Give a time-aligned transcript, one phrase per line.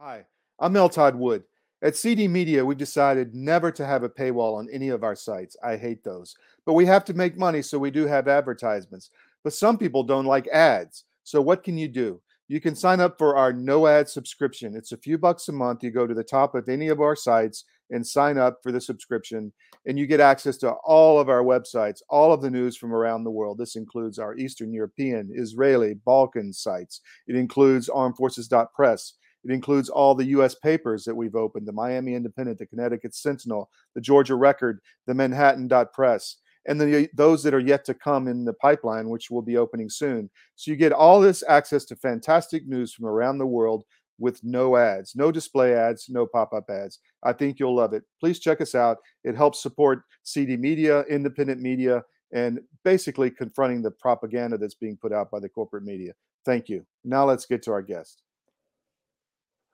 [0.00, 0.24] Hi,
[0.60, 1.42] I'm L Todd Wood.
[1.82, 5.56] At CD Media, we've decided never to have a paywall on any of our sites.
[5.60, 6.36] I hate those.
[6.64, 9.10] But we have to make money, so we do have advertisements.
[9.42, 11.02] But some people don't like ads.
[11.24, 12.20] So what can you do?
[12.46, 14.76] You can sign up for our no ad subscription.
[14.76, 15.82] It's a few bucks a month.
[15.82, 18.80] You go to the top of any of our sites and sign up for the
[18.80, 19.52] subscription,
[19.84, 23.24] and you get access to all of our websites, all of the news from around
[23.24, 23.58] the world.
[23.58, 27.00] This includes our Eastern European, Israeli, Balkan sites.
[27.26, 29.14] It includes armedforces.press.
[29.48, 30.54] It includes all the U.S.
[30.54, 35.68] papers that we've opened the Miami Independent, the Connecticut Sentinel, the Georgia Record, the Manhattan
[35.68, 39.40] Dot Press, and the, those that are yet to come in the pipeline, which will
[39.40, 40.28] be opening soon.
[40.56, 43.84] So you get all this access to fantastic news from around the world
[44.18, 46.98] with no ads, no display ads, no pop up ads.
[47.22, 48.02] I think you'll love it.
[48.20, 48.98] Please check us out.
[49.24, 52.02] It helps support CD media, independent media,
[52.34, 56.12] and basically confronting the propaganda that's being put out by the corporate media.
[56.44, 56.84] Thank you.
[57.02, 58.22] Now let's get to our guest.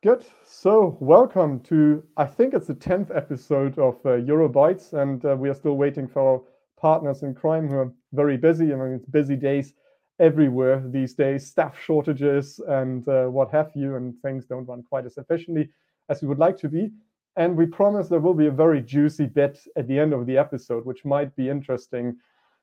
[0.05, 0.27] Good.
[0.45, 5.35] So, welcome to, I think it's the 10th episode of uh, Euro Bytes, and uh,
[5.35, 6.43] we are still waiting for our
[6.79, 8.75] partners in crime who are very busy.
[8.75, 9.73] I mean, it's busy days
[10.21, 15.07] everywhere these days, staff shortages and uh, what have you, and things don't run quite
[15.07, 15.71] as efficiently
[16.11, 16.91] as we would like to be.
[17.37, 20.37] And we promise there will be a very juicy bit at the end of the
[20.37, 22.19] episode, which might be interesting,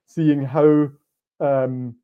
[0.05, 0.89] seeing how
[1.39, 1.95] um,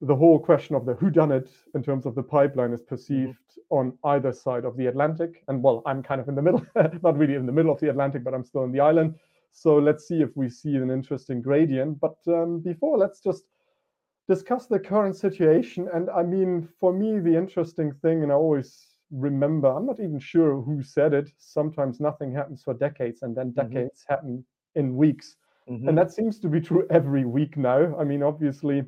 [0.00, 3.32] the whole question of the who done it in terms of the pipeline is perceived
[3.32, 3.76] mm-hmm.
[3.76, 5.42] on either side of the Atlantic.
[5.48, 6.64] And well, I'm kind of in the middle,
[7.02, 9.14] not really in the middle of the Atlantic, but I'm still in the island.
[9.52, 11.98] So let's see if we see an interesting gradient.
[11.98, 13.44] But um, before, let's just
[14.28, 15.88] discuss the current situation.
[15.94, 20.18] And I mean, for me, the interesting thing, and I always remember, I'm not even
[20.18, 21.30] sure who said it.
[21.38, 23.68] Sometimes nothing happens for decades, and then mm-hmm.
[23.68, 24.12] decades mm-hmm.
[24.12, 25.36] happen in weeks.
[25.70, 25.88] Mm-hmm.
[25.88, 27.96] And that seems to be true every week now.
[27.98, 28.84] I mean, obviously,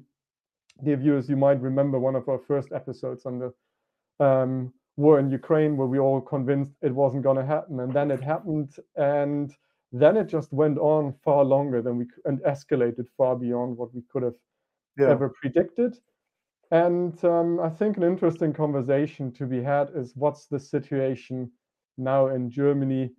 [0.85, 5.31] dear viewers, you might remember one of our first episodes on the um, war in
[5.31, 9.55] Ukraine, where we all convinced it wasn't going to happen, and then it happened, and
[9.93, 14.03] then it just went on far longer than we and escalated far beyond what we
[14.11, 14.35] could have
[14.99, 15.09] yeah.
[15.09, 15.97] ever predicted.
[16.71, 21.51] And um, I think an interesting conversation to be had is what's the situation
[21.97, 23.11] now in Germany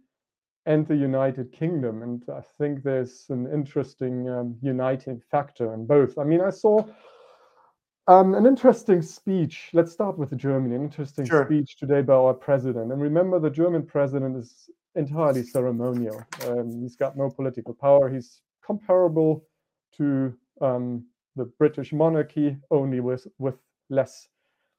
[0.67, 2.03] and the United Kingdom.
[2.03, 6.19] And I think there's an interesting um, uniting factor in both.
[6.19, 6.85] I mean, I saw
[8.09, 9.69] um, an interesting speech.
[9.71, 10.75] Let's start with Germany.
[10.75, 11.45] An interesting sure.
[11.45, 12.91] speech today by our president.
[12.91, 16.19] And remember, the German president is entirely ceremonial.
[16.47, 18.09] Um, he's got no political power.
[18.09, 19.45] He's comparable
[19.97, 21.05] to um,
[21.35, 23.59] the British monarchy, only with with
[23.91, 24.27] less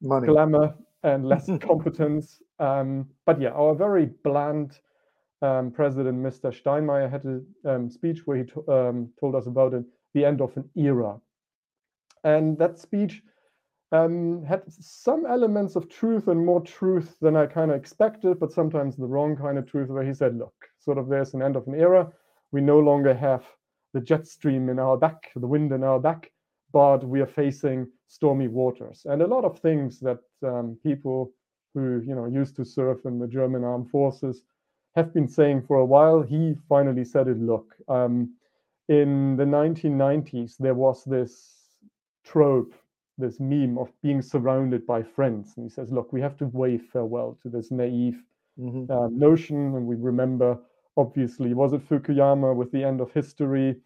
[0.03, 0.27] Money.
[0.27, 0.75] glamour
[1.05, 2.43] and less competence.
[2.59, 4.81] Um, but yeah, our very bland
[5.41, 6.51] um, president, Mr.
[6.53, 7.41] Steinmeier, had a
[7.71, 9.73] um, speech where he um, told us about
[10.15, 11.21] the end of an era
[12.25, 13.23] and that speech
[13.93, 18.53] um, had some elements of truth and more truth than I kind of expected, but
[18.53, 21.57] sometimes the wrong kind of truth, where he said, Look, sort of there's an end
[21.57, 22.11] of an era.
[22.53, 23.45] We no longer have
[23.93, 26.31] the jet stream in our back, the wind in our back,
[26.73, 29.03] but we are facing stormy waters.
[29.07, 31.33] And a lot of things that um, people
[31.75, 34.43] who you know used to serve in the German armed forces
[34.95, 36.23] have been saying for a while.
[36.23, 37.39] He finally said it.
[37.41, 38.35] Look, um,
[38.89, 41.60] in the 1990s, there was this
[42.31, 42.75] trope,
[43.19, 45.53] this meme of being surrounded by friends.
[45.57, 48.23] And he says, look, we have to wave farewell to this naive
[48.59, 48.91] mm-hmm.
[48.91, 49.75] uh, notion.
[49.77, 50.59] And we remember,
[50.97, 53.77] obviously, was it Fukuyama with the end of history?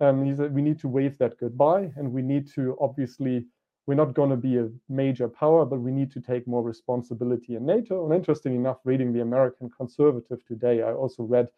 [0.00, 1.92] Um, he said, we need to wave that goodbye.
[1.96, 3.46] And we need to, obviously,
[3.86, 7.56] we're not going to be a major power, but we need to take more responsibility
[7.56, 8.04] in NATO.
[8.04, 11.48] And interesting enough, reading the American Conservative today, I also read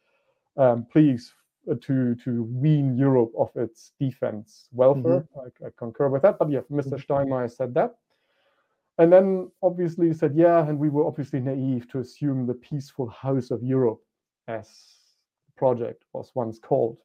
[0.56, 1.32] um, please
[1.81, 5.27] to to wean Europe of its defense welfare.
[5.37, 5.65] Mm-hmm.
[5.65, 6.39] I, I, concur with that.
[6.39, 7.12] But yeah, mister mm-hmm.
[7.12, 7.95] Steinmeier said that.
[8.99, 13.09] And then obviously he said, yeah, and we were obviously naive to assume the peaceful
[13.09, 14.03] house of Europe,
[14.49, 14.69] as
[15.47, 16.99] the project was once called.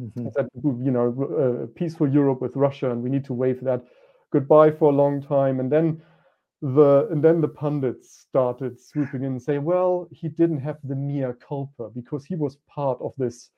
[0.00, 0.28] Mm-hmm.
[0.34, 1.08] Said, you know,
[1.42, 3.84] uh, peaceful Europe with Russia, and we need to wave that
[4.30, 5.60] goodbye for a long time.
[5.60, 6.02] And then
[6.62, 10.94] the and then the pundits started swooping in and say, well, he didn't have the
[10.94, 13.50] mea culpa because he was part of this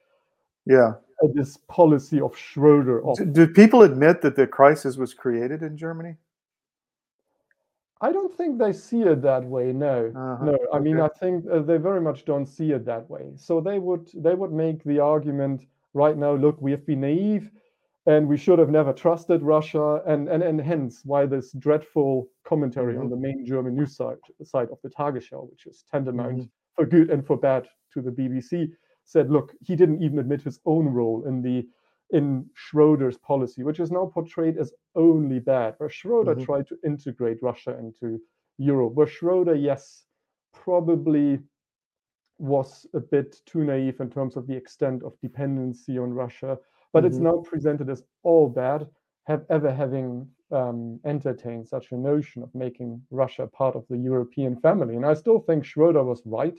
[0.68, 0.92] yeah
[1.34, 3.04] this policy of Schroeder.
[3.04, 6.16] Of, do, do, people admit that the crisis was created in Germany?
[8.00, 9.72] I don't think they see it that way.
[9.72, 10.44] No, uh-huh.
[10.44, 10.58] no.
[10.72, 10.84] I okay.
[10.84, 13.32] mean, I think uh, they very much don't see it that way.
[13.36, 15.62] So they would they would make the argument
[15.94, 16.34] right now.
[16.34, 17.50] Look, we have been naive,
[18.06, 22.94] and we should have never trusted Russia, and and and hence why this dreadful commentary
[22.94, 23.02] mm-hmm.
[23.02, 26.76] on the main German news site site of the Tagesschau, which is tantamount mm-hmm.
[26.76, 28.70] for good and for bad to the BBC
[29.08, 31.66] said, look, he didn't even admit his own role in the
[32.10, 36.44] in Schroeder's policy, which is now portrayed as only bad, where Schroeder mm-hmm.
[36.44, 38.20] tried to integrate Russia into
[38.58, 40.04] Europe, where Schroeder, yes,
[40.52, 41.38] probably
[42.38, 46.58] was a bit too naive in terms of the extent of dependency on Russia,
[46.92, 47.28] but it's Mhm.
[47.30, 48.88] now presented as all bad,
[49.24, 54.56] have ever having um, entertained such a notion of making Russia part of the European
[54.56, 54.96] family.
[54.96, 56.58] And I still think Schroeder was right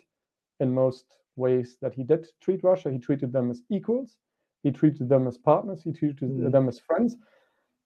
[0.59, 1.05] in most
[1.39, 2.91] ways that he did treat Russia.
[2.91, 4.17] He treated them as equals,
[4.63, 6.51] he treated them as partners, he treated Mhm.
[6.51, 7.17] them as friends.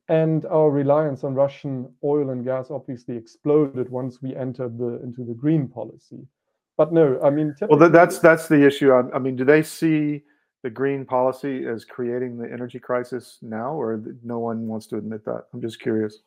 [0.09, 1.73] And our reliance on Russian
[2.03, 6.27] oil and gas obviously exploded once we entered the into the green policy.
[6.75, 8.91] But no, I mean, Well, that's that's the issue.
[8.91, 10.23] I, I mean, do they see
[10.63, 15.23] the green policy as creating the energy crisis now, or no one wants to admit
[15.25, 15.45] that?
[15.53, 16.23] I'm just curious.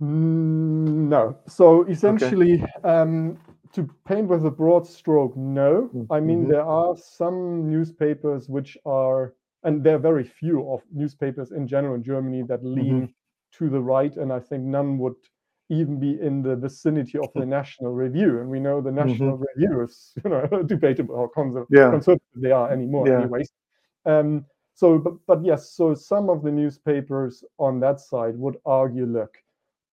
[0.00, 1.36] Mm, No.
[1.46, 3.38] So essentially, um,
[3.72, 5.90] to paint with a broad stroke, no.
[5.94, 6.48] Mm, I mean, mhm.
[6.48, 9.34] there are some newspapers which are,
[9.64, 12.74] and there are very few of newspapers in general in Germany that Mm-hmm.
[12.74, 13.14] lean
[13.52, 15.16] to the right, and I think none would
[15.70, 18.40] even be in the vicinity of the National Review.
[18.40, 21.74] And we know the National Review is, you know, debatable how conser- Mm-hmm.
[21.76, 21.90] Yeah.
[21.90, 23.20] conservative they are anymore, Yeah.
[23.20, 23.50] anyways.
[24.06, 24.44] Um,
[24.74, 29.36] so, but, but yes, so some of the newspapers on that side would argue, look,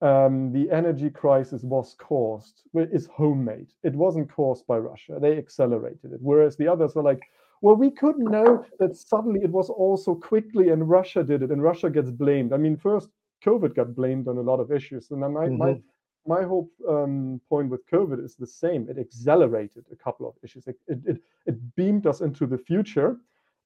[0.01, 3.71] um, the energy crisis was caused, well, is homemade.
[3.83, 5.17] It wasn't caused by Russia.
[5.19, 6.19] They accelerated it.
[6.21, 7.21] Whereas the others were like,
[7.61, 11.51] well, we couldn't know that suddenly it was all so quickly and Russia did it
[11.51, 12.53] and Russia gets blamed.
[12.53, 13.09] I mean, first,
[13.43, 15.11] COVID got blamed on a lot of issues.
[15.11, 15.83] And then my, my, Mhm.
[16.27, 18.89] my whole um, point with COVID is the same.
[18.89, 20.67] It accelerated a couple of issues.
[20.67, 23.17] It, it, it, it beamed us into the future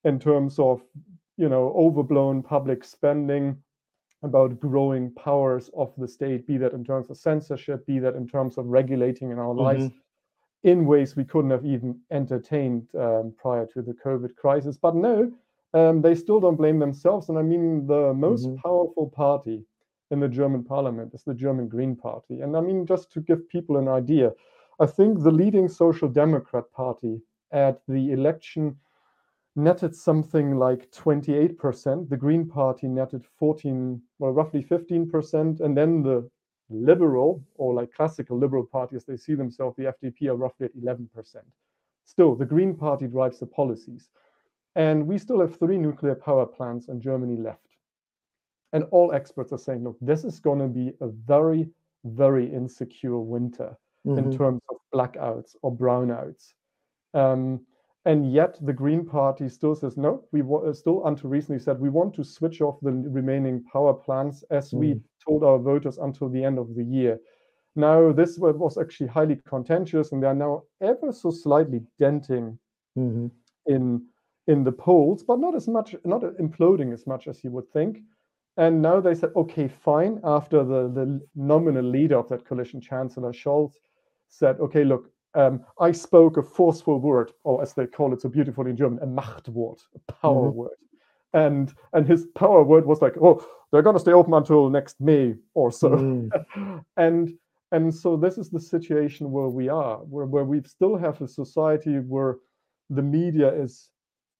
[0.03, 0.81] in terms of,
[1.37, 3.57] you know, overblown public spending,
[4.23, 8.27] about growing powers of the state, be that in terms of censorship, be that in
[8.27, 9.91] terms of regulating in our lives
[10.63, 14.77] in ways we couldn't have even entertained um, prior to the COVID crisis.
[14.77, 15.31] But no,
[15.73, 17.29] um, they still don't blame themselves.
[17.29, 18.57] And I mean, the most Mhm.
[18.57, 19.65] powerful party
[20.11, 22.41] in the German parliament is the German Green Party.
[22.41, 24.33] And I mean, just to give people an idea,
[24.79, 28.75] I think the leading Social Democrat Party at the election
[29.63, 32.09] netted something like 28%.
[32.09, 35.59] The Green Party netted 14, well, roughly 15%.
[35.59, 36.29] And then the
[36.69, 41.07] liberal or like classical liberal parties, they see themselves, the FDP, are roughly at 11%.
[42.05, 44.09] Still, the Green Party drives the policies.
[44.75, 47.75] And we still have three nuclear power plants in Germany left.
[48.71, 51.69] And all experts are saying, look, this is going to be a very,
[52.05, 53.75] very insecure winter
[54.05, 54.37] in Mhm.
[54.37, 56.53] terms of blackouts or brownouts.
[57.13, 57.65] Um,
[58.05, 61.79] and yet the Green Party still says, no, we wa- uh, still until recently said
[61.79, 65.01] we want to switch off the remaining power plants as we Mm.
[65.27, 67.19] told our voters until the end of the year.
[67.75, 72.57] Now, this was actually highly contentious, and they are now ever so slightly denting
[72.97, 73.31] Mhm.
[73.65, 74.07] in
[74.47, 78.01] in the polls, but not as much, not imploding as much as you would think.
[78.57, 80.19] And now they said, okay, fine.
[80.23, 83.73] After the the nominal leader of that coalition, Chancellor Scholz,
[84.27, 88.29] said, okay, look, um, I spoke a forceful word, or as they call it so
[88.29, 90.53] beautifully in German, a Machtwort, a power Mhm.
[90.55, 90.77] word.
[91.33, 95.35] And and his power word was like, oh, they're gonna stay open until next May
[95.53, 96.83] or so Mm.
[96.97, 97.37] and
[97.71, 101.27] and so this is the situation where we are where, where we still have a
[101.27, 102.37] society where
[102.89, 103.89] the media is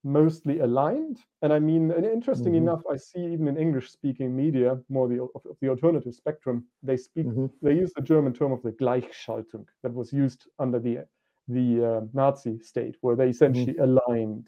[0.04, 2.64] mostly aligned and i mean and interesting Mhm.
[2.64, 6.64] enough i see even in english speaking media more the of, of the alternative spectrum
[6.84, 7.50] they speak Mhm.
[7.62, 11.06] they use the german term of the gleichschaltung that was used under the
[11.48, 14.48] the uh, nazi state where they essentially aligned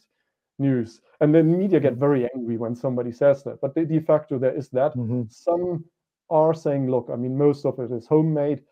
[0.60, 4.39] news and then media get very angry when somebody says that but de, de facto
[4.39, 5.29] there is that Mhm.
[5.29, 5.84] some
[6.29, 8.63] are saying, look, I mean, most of it is homemade,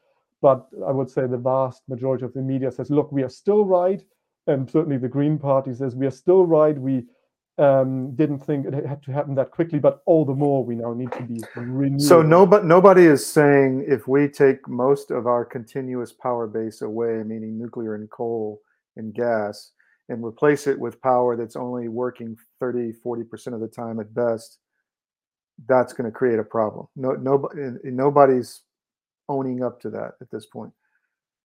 [0.42, 3.66] but I would say the vast majority of the media says, look, we are still
[3.66, 4.02] right.
[4.48, 6.78] And certainly the Green Party says, we are still right.
[6.78, 7.06] We
[7.60, 10.94] um, didn't think it had to happen that quickly, but all the more we now
[10.94, 12.02] need to be renewed.
[12.02, 17.22] So nobody nobody is saying if we take most of our continuous power base away,
[17.26, 18.62] meaning nuclear and coal
[18.96, 19.72] and gas,
[20.08, 24.60] and replace it with power that's only working 30, 40% of the time at best,
[25.68, 26.88] that's going to create a problem.
[26.96, 28.62] No, nobody, nobody's
[29.28, 30.72] owning up to that at this point.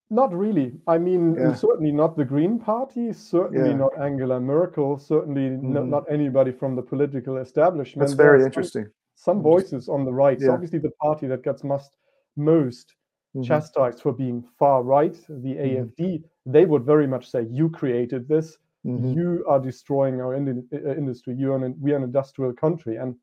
[0.09, 0.73] Not really.
[0.87, 1.53] I mean, Yeah.
[1.53, 3.77] certainly not the Green Party, certainly Yeah.
[3.77, 5.89] not Angela Merkel, certainly no, Mhm.
[5.89, 8.01] not anybody from the political establishment.
[8.07, 8.85] That's very interesting.
[9.15, 10.39] Some voices on the right.
[10.39, 11.91] So obviously, the party that gets most
[12.37, 12.95] most
[13.33, 13.43] Mhm.
[13.45, 18.57] chastised for being far right, the AFD, they would very much say, "You created this.
[18.85, 19.15] Mhm.
[19.15, 21.33] You are destroying our in- uh, industry.
[21.33, 23.15] You are an, we are an industrial country." And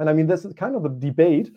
[0.00, 1.50] and I mean, this is kind of a debate,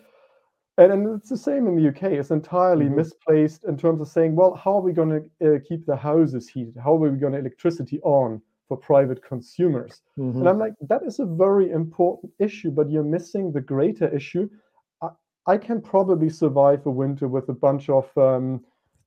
[0.78, 2.12] and, and it's the same in the UK.
[2.18, 2.96] It's entirely Mhm.
[2.96, 6.48] misplaced in terms of saying, "Well, how are we going to uh, keep the houses
[6.48, 6.76] heated?
[6.76, 10.40] How are we going to electricity on for private consumers?" Mhm.
[10.40, 14.48] And I'm like, that is a very important issue, but you're missing the greater issue.
[15.02, 15.10] I,
[15.46, 18.64] I can probably survive a winter with a bunch of um,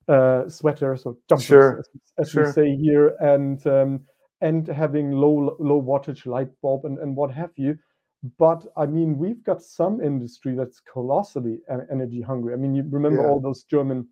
[0.08, 2.44] uh, sweaters or jumpers, Sure, as, as sure.
[2.46, 4.00] we say here, and um,
[4.40, 7.76] and having low low wattage light bulb and, and what have you.
[8.38, 12.52] But I mean, we've got some industry that's colossally energy hungry.
[12.54, 13.24] I mean, you remember Yeah.
[13.24, 14.08] all those German,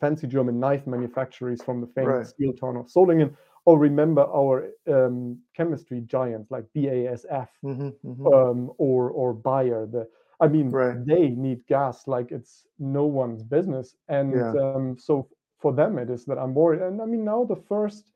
[0.00, 2.30] fancy German knife manufacturers from the famous Right.
[2.30, 3.34] steel town of Solingen,
[3.64, 9.86] or remember our um, chemistry giants like BASF hmm hmm um, or or Bayer.
[9.86, 10.08] The
[10.40, 11.00] I mean, Right.
[11.06, 14.56] they need gas like it's no one's business, and Yeah.
[14.56, 16.74] um, so for them it is that I'm worried.
[16.74, 18.10] And I mean, now the first,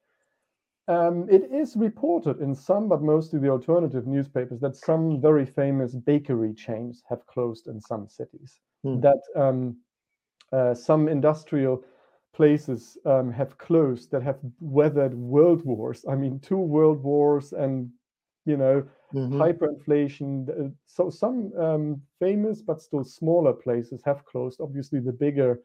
[0.90, 5.94] um, it is reported in some, but mostly the alternative newspapers that some very famous
[5.94, 8.60] bakery chains have closed in some cities.
[8.84, 9.02] Hmm.
[9.02, 9.76] That um,
[10.52, 11.82] uh, some industrial
[12.34, 16.04] places um, have closed that have weathered world wars.
[16.08, 17.90] I mean, two world wars and
[18.46, 20.48] you know hmm hyperinflation.
[20.50, 24.60] uh, So some um, famous but still smaller places have closed.
[24.60, 25.60] Obviously, the bigger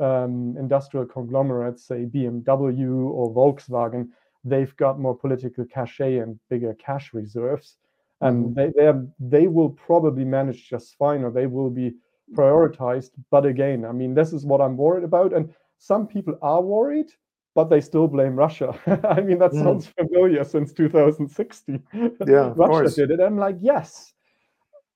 [0.00, 4.08] um, industrial conglomerates, say BMW or Volkswagen,
[4.44, 7.76] they've got more political cachet and bigger cash reserves,
[8.20, 11.94] and they they are- they will probably manage just fine, or they will be
[12.34, 13.10] prioritized.
[13.30, 17.10] But again, I mean, this is what I'm worried about, and some people are worried.
[17.56, 18.70] But they still blame Russia.
[19.16, 19.64] I mean, that Mm.
[19.64, 21.82] sounds familiar since 2016.
[22.26, 22.94] Yeah, Russia course.
[22.94, 23.18] did it.
[23.20, 24.14] I'm like, yes,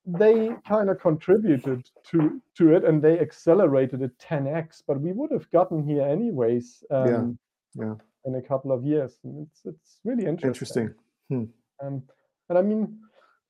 [0.06, 4.82] they kind of contributed to to it and they accelerated it 10x.
[4.86, 6.84] But we would have gotten here anyways.
[6.90, 7.38] Yeah, Um,
[7.74, 7.94] yeah.
[8.26, 10.94] In a couple of years, and it's it's really interesting.
[11.30, 11.52] Interesting.
[11.82, 12.02] Um,
[12.48, 12.98] and I mean,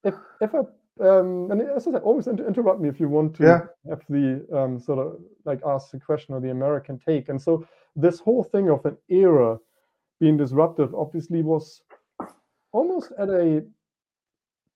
[0.03, 0.59] if if I
[1.01, 3.61] um, and as I said, always inter- interrupt me if you want to Yeah.
[3.89, 7.29] have the um, sort of like ask the question or the American take.
[7.29, 7.65] And so
[7.95, 9.59] this whole thing of an era
[10.21, 11.83] being disruptive obviously was
[12.73, 13.65] almost at a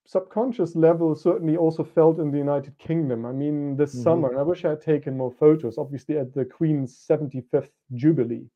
[0.07, 3.26] subconscious level certainly also felt in the United Kingdom.
[3.26, 4.02] I mean, this Mhm.
[4.05, 8.49] summer, and I wish I had taken more photos, obviously at the Queen's 75th Jubilee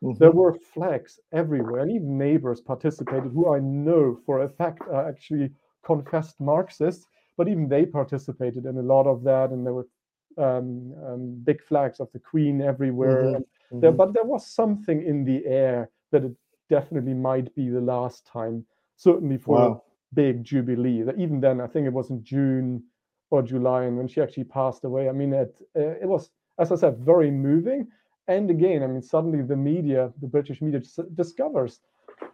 [0.00, 0.18] Mhm.
[0.18, 5.08] there were flags everywhere, and even neighbors participated who I know for a fact are
[5.08, 5.52] actually
[5.84, 9.88] confessed Marxists, but even they participated in a lot of that, and there were
[10.36, 13.30] um, um, big flags of the Queen everywhere.
[13.30, 13.44] Mhm, and
[13.80, 16.32] there, but there was something in the air that it
[16.68, 18.64] definitely might be the last time,
[18.96, 19.70] certainly for a
[20.14, 21.02] big jubilee.
[21.02, 22.84] That even then, I think it was in June
[23.30, 25.08] or July, and when she actually passed away.
[25.08, 27.88] I mean, it uh, it was, as I said, very moving.
[28.28, 31.80] And again, I mean, suddenly the media, the British media, dis- discovers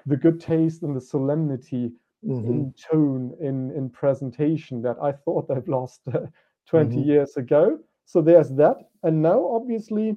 [0.06, 1.92] the good taste and the solemnity
[2.24, 2.44] Mhm.
[2.48, 6.26] in tone, in in presentation that I thought they've lost uh,
[6.66, 7.06] 20 Mhm.
[7.06, 7.78] years ago.
[8.06, 10.16] So there's that, and now obviously,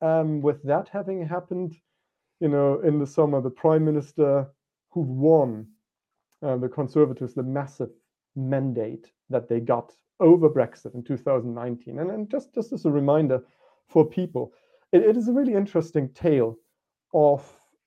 [0.00, 1.76] um, with that having happened,
[2.40, 4.48] you know, in the summer, the prime minister
[4.90, 5.66] who won
[6.42, 7.90] uh, the Conservatives the massive
[8.34, 11.98] mandate that they got over Brexit in 2019.
[11.98, 13.42] And, and just, just as a reminder
[13.88, 14.52] for people,
[14.92, 16.56] it, it is a really interesting tale
[17.14, 17.42] of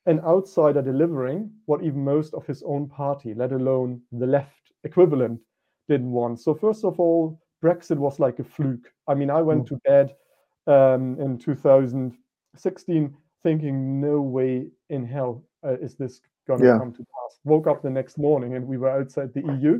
[0.05, 5.39] an outsider delivering what even most of his own party, let alone the left equivalent,
[5.87, 6.39] didn't want.
[6.39, 8.91] So, first of all, Brexit was like a fluke.
[9.07, 9.67] I mean, I went Mm.
[9.67, 10.15] to bed
[10.67, 16.77] um, in 2016 thinking, no way in hell uh, is this going to Yeah.
[16.77, 17.39] come to pass.
[17.45, 19.79] Woke up the next morning and we were outside the EU.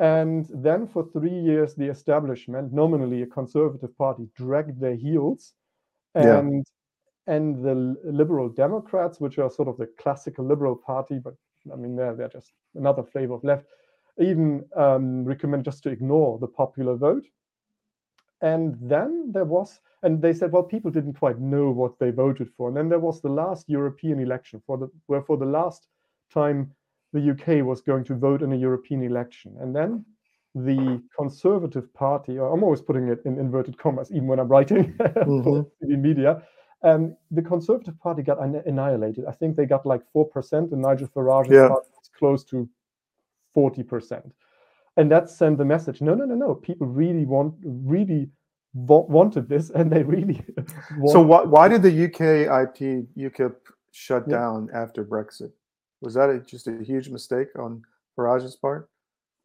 [0.00, 5.54] And then for three years, the establishment, nominally a conservative party, dragged their heels.
[6.14, 6.38] Yeah.
[6.38, 6.66] And
[7.26, 7.74] and the
[8.04, 11.34] Liberal Democrats, which are sort of the classical Liberal Party, but
[11.72, 13.66] I mean they're they're just another flavor of left,
[14.18, 17.26] even um, recommend just to ignore the popular vote.
[18.40, 22.48] And then there was, and they said, well, people didn't quite know what they voted
[22.56, 22.68] for.
[22.68, 25.88] And then there was the last European election for the where for the last
[26.32, 26.72] time
[27.12, 29.56] the UK was going to vote in a European election.
[29.60, 30.04] And then
[30.64, 34.94] the Conservative Party, I'm always putting it in inverted commas, even when I'm writing
[35.44, 36.42] for the media,
[36.82, 39.24] um, the Conservative Party got anni- annihilated.
[39.26, 41.68] I think they got like 4%, and Nigel Farage's Yeah.
[41.68, 42.68] party was close to
[43.56, 44.30] 40%.
[44.96, 46.54] And that sent the message no, no, no, no.
[46.54, 48.30] People really want, really
[48.74, 50.44] wa- wanted this, and they really
[51.06, 52.20] So why why did the UK
[52.64, 53.54] IP UKIP
[53.92, 54.38] shut Yeah.
[54.38, 55.52] down after Brexit?
[56.00, 57.82] Was that a, just a huge mistake on
[58.14, 58.88] Farage's part?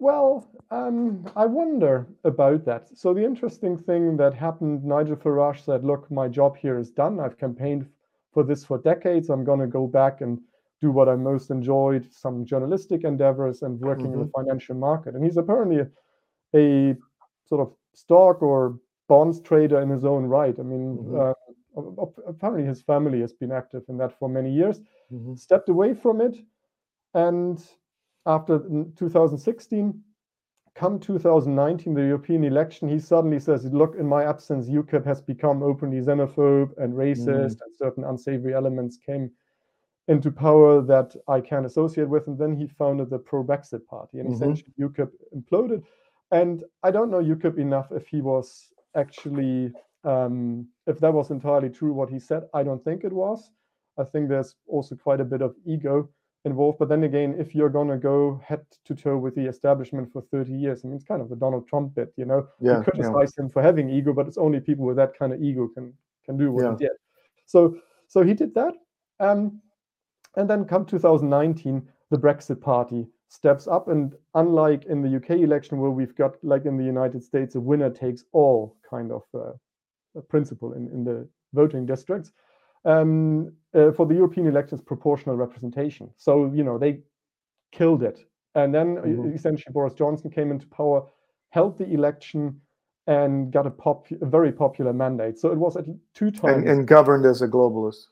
[0.03, 2.89] Well, um, I wonder about that.
[2.97, 7.21] So the interesting thing that happened, Nigel Farage said, "Look, my job here is done.
[7.21, 7.87] I've campaigned
[8.33, 9.29] for this for decades.
[9.29, 10.41] I'm going to go back and
[10.81, 15.23] do what I most enjoyed, some journalistic endeavors and working in the financial market." And
[15.23, 15.87] he's apparently a,
[16.53, 16.97] a
[17.45, 20.59] sort of stock or bonds trader in his own right.
[20.59, 21.15] I mean, Mhm.
[21.21, 24.81] uh, apparently his family has been active in that for many years
[25.13, 25.39] Mhm.
[25.39, 26.35] stepped away from it
[27.13, 27.57] and
[28.25, 28.59] after
[28.95, 30.01] 2016
[30.75, 35.61] come 2019, the European election, he suddenly says, look, in my absence, UKIP has become
[35.61, 37.61] openly xenophobe and racist, mm.
[37.61, 39.29] and certain unsavory elements came
[40.07, 42.27] into power that I can associate with.
[42.27, 44.35] And then he founded the pro Brexit party, and mm-hmm.
[44.35, 45.83] essentially UKIP imploded.
[46.31, 49.71] And I don't know UKIP enough if he was actually,
[50.03, 52.43] um, if that was entirely true what he said.
[52.53, 53.51] I don't think it was.
[53.99, 56.09] I think there's also quite a bit of ego
[56.45, 56.79] involved.
[56.79, 60.21] But then again, if you're going to go head to toe with the establishment for
[60.21, 62.47] 30 years, I mean, it's kind of the Donald Trump bit, you know.
[62.59, 63.45] Yeah, you criticize yeah.
[63.45, 65.93] him for having ego, but it's only people with that kind of ego can
[66.25, 66.71] can do what yeah.
[66.71, 66.91] he did.
[67.45, 68.73] So so he did that.
[69.19, 69.61] Um,
[70.35, 73.87] and then come 2019, the Brexit party steps up.
[73.87, 77.59] And unlike in the UK election, where we've got, like in the United States, a
[77.59, 82.31] winner takes all kind of uh, principle in, in the voting districts,
[82.85, 86.09] um, uh, for the European elections, proportional representation.
[86.17, 86.99] So, you know, they
[87.71, 88.19] killed it.
[88.55, 89.33] And then mm-hmm.
[89.33, 91.03] essentially Boris Johnson came into power,
[91.49, 92.61] held the election,
[93.07, 95.37] and got a, pop, a very popular mandate.
[95.39, 96.57] So it was at two times.
[96.57, 98.05] And, and governed as a globalist.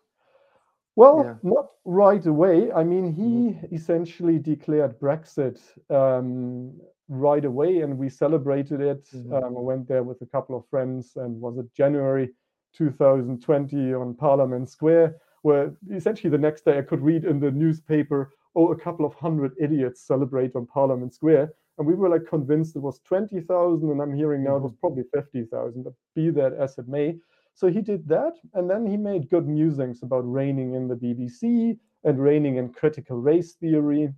[0.96, 1.36] Well, yeah.
[1.44, 2.72] not right away.
[2.72, 3.76] I mean, he mm-hmm.
[3.76, 5.60] essentially declared Brexit
[5.90, 6.74] um,
[7.08, 9.08] right away, and we celebrated it.
[9.16, 9.34] Mm-hmm.
[9.34, 12.32] Um, I went there with a couple of friends, and was it January
[12.76, 18.34] 2020 on Parliament Square, where essentially the next day I could read in the newspaper,
[18.56, 21.54] oh, a couple of hundred idiots celebrate on Parliament Square.
[21.78, 24.80] And we were like convinced it was 20,000, and I'm hearing now it was mm-hmm.
[24.80, 27.16] probably 50,000, but be that as it may.
[27.54, 31.78] So he did that, and then he made good musings about reigning in the BBC
[32.04, 34.14] and reigning in critical race theory,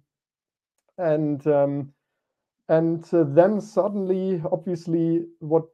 [0.97, 1.93] and um,
[2.69, 5.65] and uh, then suddenly, obviously, what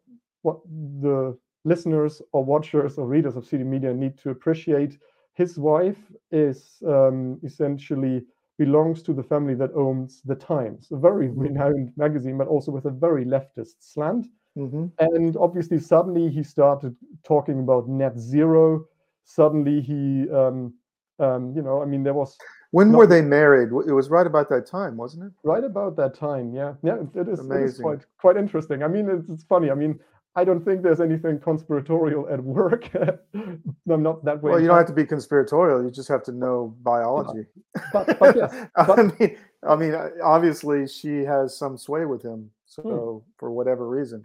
[0.41, 0.61] what
[1.01, 4.97] the listeners or watchers or readers of CD Media need to appreciate,
[5.33, 5.97] his wife
[6.31, 8.23] is um, essentially
[8.57, 11.39] belongs to the family that owns the Times, a very mm-hmm.
[11.39, 14.27] renowned magazine, but also with a very leftist slant.
[14.57, 14.87] Mm-hmm.
[14.99, 18.85] And obviously, suddenly he started talking about net zero.
[19.23, 20.73] Suddenly, he, um,
[21.19, 22.37] um, you know, I mean, there was.
[22.71, 23.69] When were they married?
[23.87, 25.31] It was right about that time, wasn't it?
[25.43, 26.97] Right about that time, yeah, yeah.
[27.15, 28.83] It is, it is quite quite interesting.
[28.83, 29.71] I mean, it's, it's funny.
[29.71, 29.99] I mean,
[30.35, 32.89] I don't think there's anything conspiratorial at work.
[33.33, 34.51] I'm not that way.
[34.51, 35.83] Well, you don't have to be conspiratorial.
[35.83, 37.45] You just have to know biology.
[37.91, 39.37] But, but yes, but, I mean,
[39.67, 42.51] I mean, obviously she has some sway with him.
[42.65, 43.31] So hmm.
[43.39, 44.21] for whatever reason.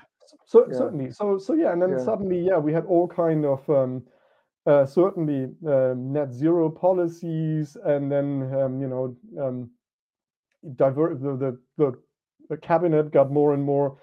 [0.46, 0.76] So yeah.
[0.76, 2.04] certainly, so so yeah, and then yeah.
[2.04, 4.02] suddenly, yeah, we had all kind of um,
[4.66, 9.70] uh, certainly um, net zero policies, and then um, you know, um,
[10.76, 11.98] diver- the, the
[12.48, 13.98] the cabinet got more and more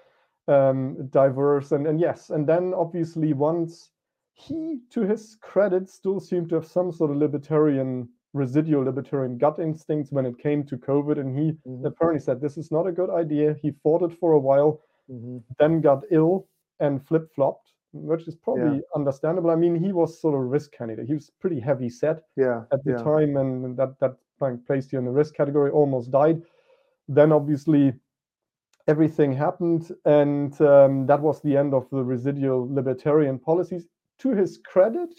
[0.48, 3.90] um, diverse, and and yes, and then obviously once
[4.34, 9.58] he, to his credit, still seemed to have some sort of libertarian residual libertarian gut
[9.58, 11.86] instincts when it came to COVID, and he mm-hmm.
[11.86, 13.54] apparently said this is not a good idea.
[13.60, 15.38] He fought it for a while mm-hmm.
[15.58, 16.46] then got ill
[16.80, 18.96] and flip flopped, which is probably yeah.
[18.96, 19.50] understandable.
[19.50, 21.06] I mean, he was sort of a risk candidate.
[21.06, 23.02] He was pretty heavy set yeah, at the yeah.
[23.02, 24.16] time, and that that
[24.66, 25.70] placed you in the risk category.
[25.70, 26.42] Almost died.
[27.08, 27.92] Then obviously
[28.88, 33.86] everything happened, and um, that was the end of the residual libertarian policies.
[34.20, 35.14] To his credit,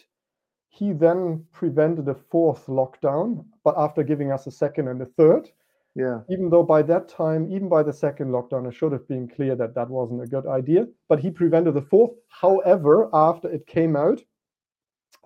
[0.69, 5.49] he then prevented a fourth lockdown, but after giving us a second and a third.
[5.95, 6.21] Yeah.
[6.29, 9.55] Even though by that time, even by the second lockdown, it should have been clear
[9.55, 10.87] that that wasn't a good idea.
[11.07, 12.13] But he prevented the fourth.
[12.29, 14.19] However, after it came out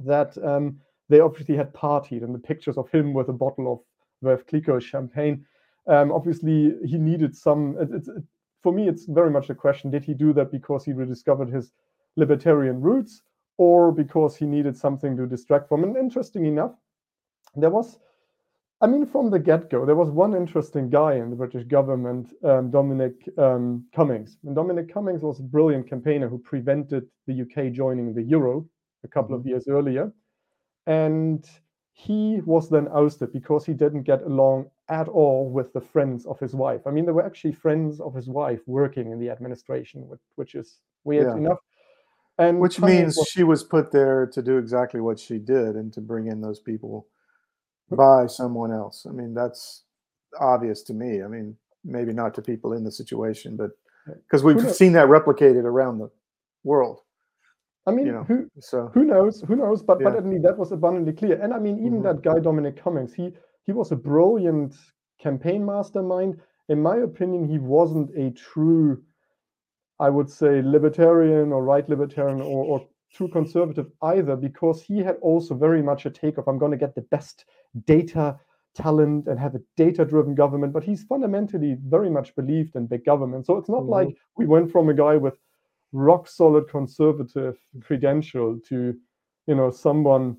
[0.04, 3.80] that um, they obviously had partied, and the pictures of him with a bottle of
[4.21, 5.45] Veuve Clicquot champagne,
[5.88, 7.78] um, obviously he needed some.
[7.80, 8.23] It, it,
[8.63, 11.71] for me, it's very much a question: Did he do that because he rediscovered his
[12.15, 13.21] libertarian roots,
[13.58, 15.84] or because he needed something to distract from?
[15.84, 16.73] And interesting enough,
[17.56, 18.00] there was
[18.80, 22.34] I mean, from the get go, there was one interesting guy in the British government,
[22.43, 24.38] um, Dominic um, Cummings.
[24.45, 28.67] And Dominic Cummings was a brilliant campaigner who prevented the UK joining the euro
[29.04, 29.41] a couple mm-hmm.
[29.41, 30.12] of years earlier.
[30.86, 31.43] And
[31.91, 36.39] he was then ousted because he didn't get along at all with the friends of
[36.39, 36.82] his wife.
[36.86, 40.56] I mean, there were actually friends of his wife working in the administration, which which
[40.56, 41.38] is weird yeah.
[41.38, 41.60] enough.
[42.39, 45.91] And which means was, she was put there to do exactly what she did and
[45.93, 47.08] to bring in those people
[47.89, 49.08] by someone else.
[49.10, 49.84] I mean, that's
[50.39, 51.23] obvious to me.
[51.23, 53.71] I mean, maybe not to people in the situation, but
[54.06, 56.12] because we've seen that replicated around the
[56.63, 57.02] world.
[57.88, 59.41] I mean, you know, who so who knows?
[59.47, 59.82] Who knows?
[59.82, 60.10] But yeah.
[60.10, 61.41] but I mean, that was abundantly clear.
[61.41, 62.04] And I mean, even mm-hmm.
[62.04, 63.34] that guy Dominic Cummings, he
[63.67, 64.73] he was a brilliant
[65.19, 66.39] campaign mastermind.
[66.69, 69.03] In my opinion, he wasn't a true,
[69.99, 75.17] I would say, libertarian or right libertarian or, or true conservative either, because he had
[75.21, 77.45] also very much a take of I'm going to get the best
[77.86, 78.39] data
[78.73, 83.03] talent and have a data driven government, but he's fundamentally very much believed in big
[83.03, 83.45] government.
[83.45, 83.89] So it's not Mhm.
[83.89, 85.38] like we went from a guy with
[85.91, 88.95] rock solid conservative credential to,
[89.47, 90.38] you know, someone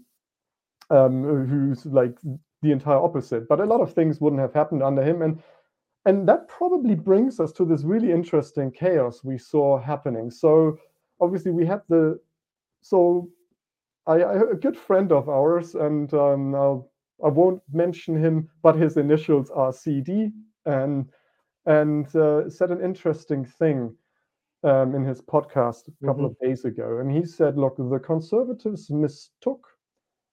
[0.90, 2.18] um, who's like
[2.62, 3.48] the entire opposite.
[3.48, 5.22] But a lot of things wouldn't have happened under him.
[5.22, 5.42] And
[6.06, 10.30] and that probably brings us to this really interesting chaos we saw happening.
[10.30, 10.78] So
[11.20, 12.18] obviously we had the
[12.82, 13.28] so
[14.06, 16.90] I, I a good friend of ours, and um, I'll,
[17.24, 20.32] I won't mention him, but his initials are CD,
[20.66, 21.06] and
[21.66, 23.96] and uh, said an interesting thing
[24.64, 26.30] um, in his podcast a couple Mhm.
[26.30, 29.66] of days ago, and he said, "Look, the conservatives mistook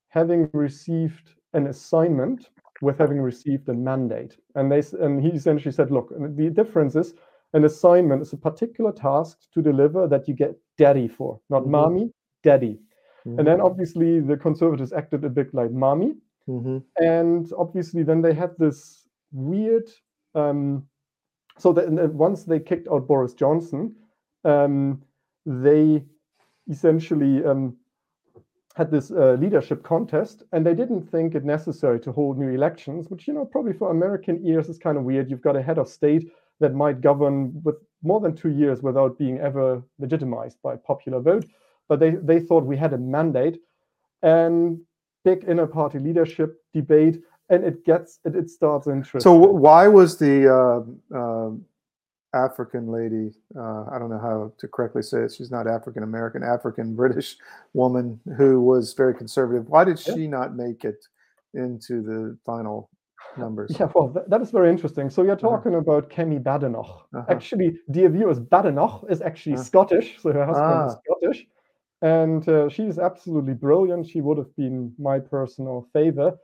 [0.09, 5.91] having received an assignment with having received a mandate," and they and he essentially said,
[5.91, 7.15] "Look, the difference is."
[7.53, 11.69] An assignment is a particular task to deliver that you get daddy for, not Mhm.
[11.71, 12.13] mommy,
[12.43, 12.79] daddy.
[13.25, 13.39] Mhm.
[13.39, 16.17] And then obviously the conservatives acted a bit like mommy.
[16.49, 16.83] Mhm.
[16.99, 19.87] And obviously then they had this weird.
[20.33, 20.89] Um,
[21.57, 23.95] so that once they kicked out Boris Johnson,
[24.43, 25.01] um,
[25.45, 26.03] they
[26.67, 27.77] essentially um,
[28.75, 33.09] had this uh, leadership contest, and they didn't think it necessary to hold new elections,
[33.09, 35.29] which you know probably for American ears is kind of weird.
[35.29, 39.17] You've got a head of state that might govern with more than two years without
[39.17, 41.45] being ever legitimized by popular vote.
[41.87, 43.59] But they, they thought we had a mandate
[44.21, 44.79] and
[45.23, 49.21] big inner party leadership debate, and it gets it, it starts interesting.
[49.21, 51.65] So why was the uh, um
[52.35, 53.31] African lady?
[53.57, 55.33] Uh, I don't know how to correctly say it.
[55.33, 57.37] She's not African American, African British
[57.73, 59.67] woman who was very conservative.
[59.69, 61.07] Why did she not make it
[61.53, 62.89] into the final
[63.37, 63.75] numbers?
[63.79, 65.09] Yeah, well, that, that is very interesting.
[65.09, 65.49] So you're Uh-huh.
[65.57, 67.07] talking about Kemi Badenoch.
[67.13, 67.25] Uh-huh.
[67.29, 69.63] Actually, dear viewers, Badenoch is actually Uh.
[69.63, 70.99] Scottish, so her husband is Ah.
[71.03, 71.47] Scottish,
[72.01, 74.07] and uh, she is absolutely brilliant.
[74.07, 76.37] She would have been my personal favor.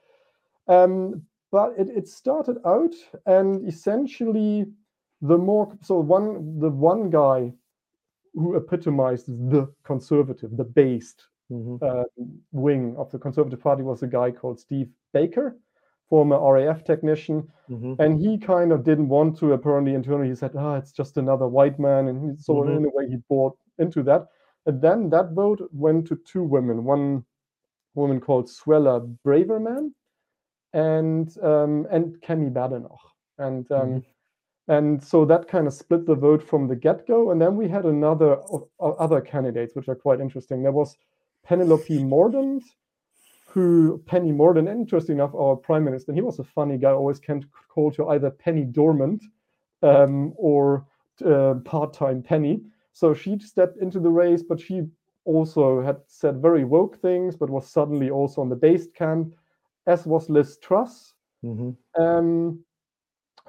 [0.68, 4.72] Um, but it, it started out, and essentially,
[5.22, 7.54] the more so one the one guy
[8.34, 11.82] who epitomized the conservative, the based Mhm.
[11.84, 12.04] uh,
[12.54, 15.58] wing of the Conservative Party was a guy called Steve Baker,
[16.10, 17.96] former RAF technician, Mhm.
[18.00, 19.52] and he kind of didn't want to.
[19.54, 22.78] Apparently, internally, he said, "Ah, it's just another white man," and he, so Mhm.
[22.78, 24.28] in a way, he bought into that.
[24.66, 27.26] And then that vote went to two women, one
[27.96, 29.94] woman called Suella Braverman,
[30.74, 33.06] and um, and Kemi Badenoch,
[33.38, 34.06] and um, Mhm.
[34.68, 37.32] And so that kind of split the vote from the get-go.
[37.32, 38.38] And then we had another
[38.80, 40.64] other candidates, which are quite interesting.
[40.64, 40.96] There was
[41.44, 42.64] Penelope Mordaunt,
[43.48, 46.14] who Penny Mordaunt, interesting enough, our prime minister.
[46.14, 46.92] He was a funny guy.
[46.92, 49.24] Always can call to either Penny Dormant
[49.82, 50.86] um, or
[51.26, 52.62] uh, part-time Penny.
[52.94, 54.84] So she stepped into the race, but she
[55.26, 59.36] also had said very woke things, but was suddenly also on the based camp,
[59.88, 61.76] as was Liz Truss Mhm.
[61.98, 62.64] um,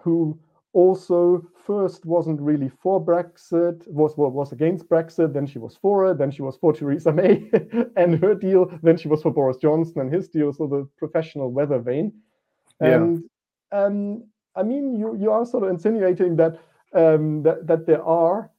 [0.01, 0.38] who
[0.73, 6.11] also first wasn't really for Brexit, was wa- was against Brexit, then she was for
[6.11, 7.51] it, then she was for Theresa May
[7.97, 11.53] and her deal, then she was for Boris Johnson and his deal, so the professional
[11.53, 12.13] weather vane.
[12.81, 12.95] Yeah.
[12.95, 13.25] And
[13.71, 14.25] um,
[14.57, 16.59] I mean, you you are sort of insinuating that
[16.95, 18.51] um, that that there are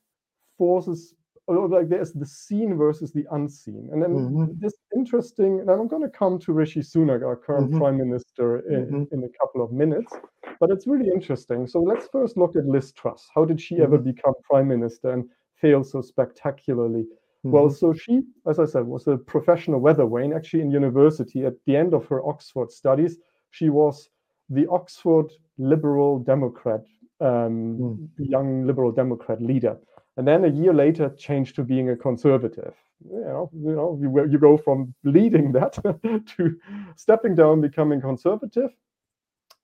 [0.58, 4.60] forces or like there's the seen versus the unseen, and then Mhm.
[4.60, 5.60] this interesting.
[5.60, 7.78] And I'm going to come to Rishi Sunak, our current Mhm.
[7.78, 9.12] prime minister, in, Mhm.
[9.12, 10.14] in a couple of minutes.
[10.60, 11.68] But it's really interesting.
[11.68, 13.30] So let's first look at Liz Truss.
[13.36, 17.06] How did she ever become prime minister and fail so spectacularly?
[17.44, 17.76] Well, Mhm.
[17.76, 20.32] so she, as I said, was a professional weather vane.
[20.34, 23.20] Actually, in university, at the end of her Oxford studies,
[23.52, 24.10] she was
[24.50, 26.86] the Oxford Liberal Democrat,
[27.20, 28.10] um, Mm.
[28.18, 29.78] young Liberal Democrat leader.
[30.18, 32.76] And then a year later, changed to being a conservative.
[33.10, 35.74] You know, you know, you, you go from leading that
[36.38, 36.58] to
[36.96, 38.72] stepping down, becoming conservative.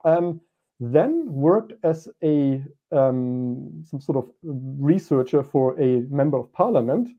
[0.03, 0.41] Um,
[0.79, 7.09] then worked as a um, some sort of researcher for a member of parliament.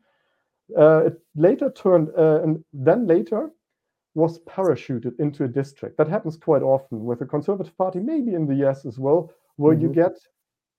[0.76, 3.50] Uh, it later turned, uh, and then later
[4.14, 5.96] was parachuted into a district.
[5.98, 9.74] That happens quite often with the Conservative Party, maybe in the US as well, where
[9.74, 9.94] you Mhm.
[9.94, 10.12] get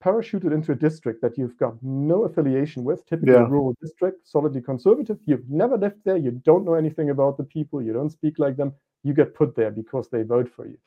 [0.02, 3.48] parachuted into a district that you've got no affiliation with, typically a Yeah.
[3.48, 5.20] rural district, solidly conservative.
[5.26, 8.58] You've never lived there, you don't know anything about the people, you don't speak like
[8.58, 8.74] them.
[9.04, 10.78] You get put there because they vote for you.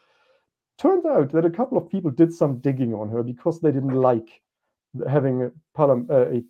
[0.79, 3.95] Turns out that a couple of people did some digging on her because they didn't
[4.11, 4.43] like
[5.09, 6.45] having a, uh, a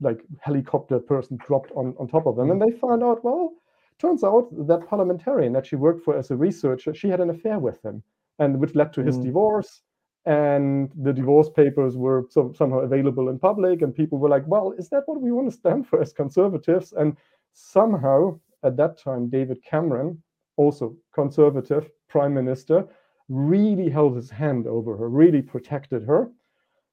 [0.00, 2.50] like helicopter person dropped on, on top of them.
[2.50, 3.52] And they found out, well,
[3.98, 7.58] turns out that parliamentarian that she worked for as a researcher, she had an affair
[7.60, 8.02] with him,
[8.40, 9.24] and which led to his Mm.
[9.24, 9.82] divorce.
[10.26, 14.72] And the divorce papers were so, somehow available in public, and people were like, well,
[14.78, 16.94] is that what we want to stand for as conservatives?
[16.94, 17.16] And
[17.52, 20.22] somehow, at that time, David Cameron,
[20.56, 22.86] also conservative prime minister,
[23.28, 26.30] really held his hand over her, really protected her.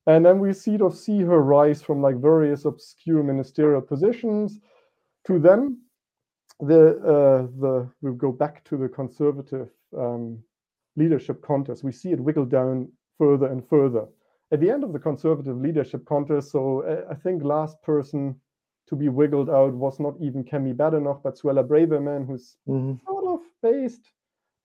[0.08, 4.60] And then we see, see her rise from like various obscure ministerial positions
[5.28, 5.78] to then
[6.60, 10.40] the uh, the we go back to the conservative um,
[10.96, 11.84] leadership contest.
[11.84, 12.92] We see it wiggle down
[13.22, 14.06] further and further.
[14.52, 18.36] At the end of the conservative leadership contest, so uh, I think last person
[18.88, 22.96] to be wiggled out was not even Kemi Badenoch, but Suella Braverman, who's mm-hmm.
[23.06, 24.06] sort of based.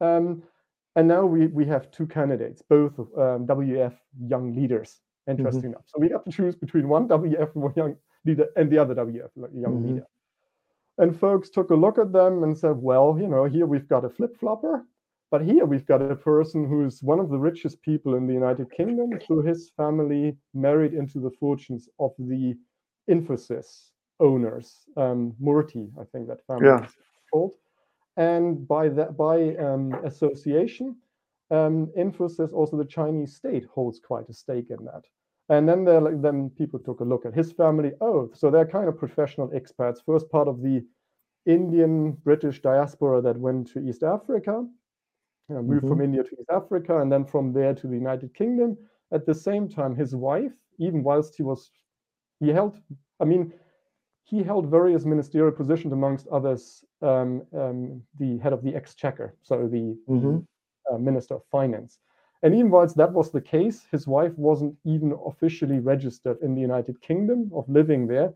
[0.00, 0.42] Um,
[0.96, 3.94] and now we, we have two candidates, both um, WF
[4.32, 5.72] young leaders, interesting mm-hmm.
[5.72, 5.84] enough.
[5.86, 9.74] So we have to choose between one WF young leader and the other WF young
[9.74, 9.86] mm-hmm.
[9.86, 10.06] leader.
[10.98, 14.06] And folks took a look at them and said, well, you know, here we've got
[14.06, 14.86] a flip flopper,
[15.30, 18.70] but here we've got a person who's one of the richest people in the United
[18.70, 22.54] Kingdom, through his family married into the fortunes of the
[23.10, 26.84] Infosys owners, um, Murthy, I think that family yeah.
[26.84, 26.92] is
[27.32, 27.54] called.
[28.16, 30.96] And by that, by um, association,
[31.50, 35.04] um, Infosys, also the Chinese state holds quite a stake in that.
[35.48, 37.92] And then there, like, then people took a look at his family.
[38.00, 39.98] Oh, so they're kind of professional expats.
[40.04, 40.84] First part of the
[41.44, 44.66] Indian British diaspora that went to East Africa,
[45.48, 45.88] you know, moved mm-hmm.
[45.88, 48.76] from India to East Africa, and then from there to the United Kingdom.
[49.12, 51.70] At the same time, his wife, even whilst he was,
[52.40, 52.78] he held,
[53.20, 53.52] I mean,
[54.24, 59.68] he held various ministerial positions, amongst others, um, um, the head of the Exchequer, so
[59.68, 60.38] the, mm-hmm.
[60.92, 61.98] uh, Minister of Finance.
[62.42, 66.60] And even whilst that was the case, his wife wasn't even officially registered in the
[66.60, 68.34] United Kingdom of living there.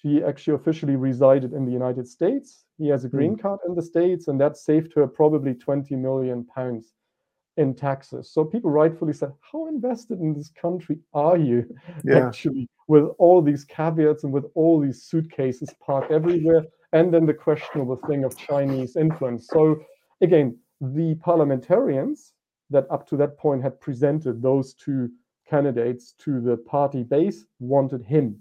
[0.00, 2.64] She actually officially resided in the United States.
[2.78, 3.42] He has a green mm.
[3.42, 6.94] card in the States, and that saved her probably 20 million pounds
[7.56, 8.32] in taxes.
[8.32, 11.66] So people rightfully said, How invested in this country are you
[12.04, 12.26] yeah.
[12.26, 16.64] actually, with all these caveats and with all these suitcases parked everywhere?
[16.92, 19.48] And then the questionable thing of Chinese influence.
[19.48, 19.80] So
[20.22, 22.32] again, the parliamentarians
[22.70, 25.10] that up to that point had presented those two
[25.48, 28.40] candidates to the party base wanted him.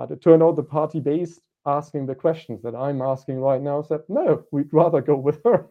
[0.00, 3.82] But it turned out the party base asking the questions that I'm asking right now
[3.82, 5.66] said, no, we'd rather go with her.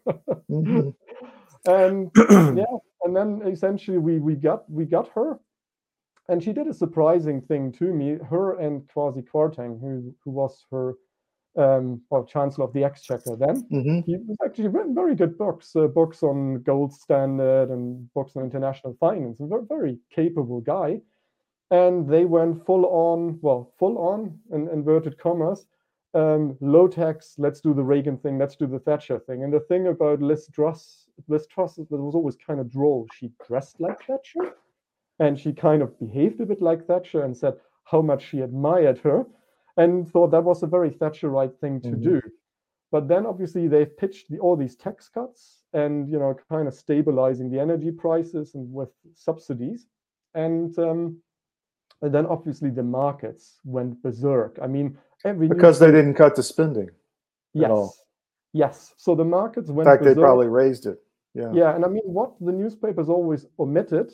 [0.48, 0.90] mm-hmm.
[1.66, 2.12] And
[2.56, 5.40] yeah, and then essentially we we got we got her.
[6.30, 8.18] And she did a surprising thing to me.
[8.30, 10.94] Her and Kwasi Kwarteng, who who was her
[11.58, 13.64] um, well, Chancellor of the Exchequer then.
[13.74, 14.00] Mm-hmm.
[14.06, 18.44] He was actually written very good books, uh, books on gold standard and books on
[18.44, 19.40] international finance.
[19.42, 21.02] A very, very capable guy.
[21.72, 25.68] And they went full on, well, full on in inverted commas,
[26.14, 29.44] um, low tax, let's do the Reagan thing, let's do the Thatcher thing.
[29.44, 33.08] And the thing about Liz Truss, Liz Truss was always kind of droll.
[33.14, 34.56] She dressed like Thatcher
[35.20, 38.98] and she kind of behaved a bit like Thatcher and said how much she admired
[39.00, 39.26] her
[39.78, 42.04] and thought that was a very Thatcherite thing to mm-hmm.
[42.04, 42.22] do.
[42.92, 46.74] But then obviously they've pitched the, all these tax cuts and you know kind of
[46.74, 49.86] stabilizing the energy prices and with subsidies,
[50.34, 51.18] and, um,
[52.02, 54.58] and then obviously the markets went berserk.
[54.62, 56.90] I mean, every because they didn't cut the spending.
[57.54, 58.02] Yes,
[58.54, 58.94] yes.
[58.98, 59.88] So the markets went.
[59.88, 60.18] In fact, berserk.
[60.18, 61.00] they probably raised it.
[61.34, 61.52] Yeah.
[61.54, 64.12] Yeah, and I mean, what the newspapers always omitted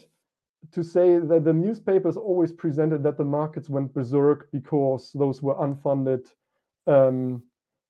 [0.72, 5.56] to say that the newspapers always presented that the markets went berserk because those were
[5.56, 6.26] unfunded
[6.88, 7.44] um,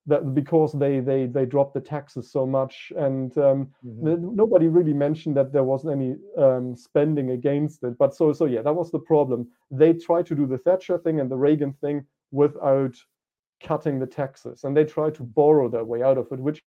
[0.08, 2.92] that because they they they dropped the taxes so much.
[2.98, 4.36] And um, mm-hmm.
[4.36, 7.98] nobody really mentioned that there wasn't any um, spending against it.
[7.98, 9.48] But so so yeah that was the problem.
[9.72, 12.96] They tried to do the thatcher thing and the reagan thing without
[13.64, 14.64] cutting the taxes.
[14.64, 16.62] And they tried to borrow their way out of it which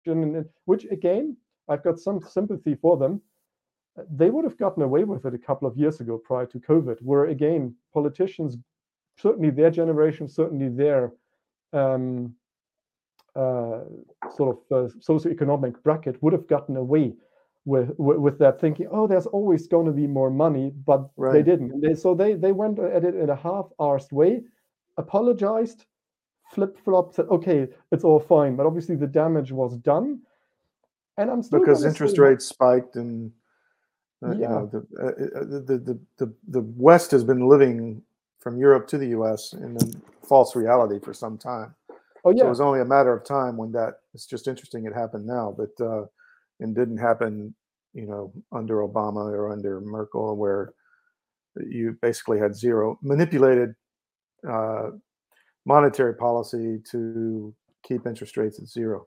[0.65, 1.37] which again
[1.69, 3.21] i've got some sympathy for them.
[4.11, 6.99] They would have gotten away with it a couple of years ago prior to COVID,
[7.03, 8.57] where again, politicians,
[9.17, 11.13] certainly their generation, certainly their
[11.73, 12.35] um,
[13.37, 13.81] uh,
[14.37, 17.15] sort of uh, socioeconomic bracket would have gotten away
[17.65, 21.33] with, with, with that thinking, oh, there's always going to be more money, but right.
[21.33, 21.81] they didn't.
[21.81, 24.43] They, so they they went at it in a half-arsed way,
[24.97, 25.85] apologized,
[26.53, 30.21] flip-flopped, said, okay, it's all fine, but obviously the damage was done.
[31.19, 33.33] And I'm still because interest rates spiked and
[34.25, 34.35] uh, yeah.
[34.35, 38.03] You know, the, uh, uh, the, the, the, the West has been living
[38.41, 41.75] from Europe to the US in a false reality for some time.
[42.25, 42.41] Oh, yeah.
[42.41, 45.27] So it was only a matter of time when that, it's just interesting it happened
[45.27, 46.03] now, but uh,
[46.61, 47.55] it didn't happen,
[47.95, 50.73] you know, under Obama or under Merkel, where
[51.57, 53.75] you basically had zero manipulated
[54.49, 54.91] uh,
[55.65, 57.55] monetary policy to
[57.87, 59.07] keep interest rates at zero,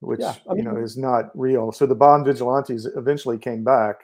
[0.00, 1.72] which, yeah, I mean, you know, is not real.
[1.72, 3.96] So the bond vigilantes eventually came back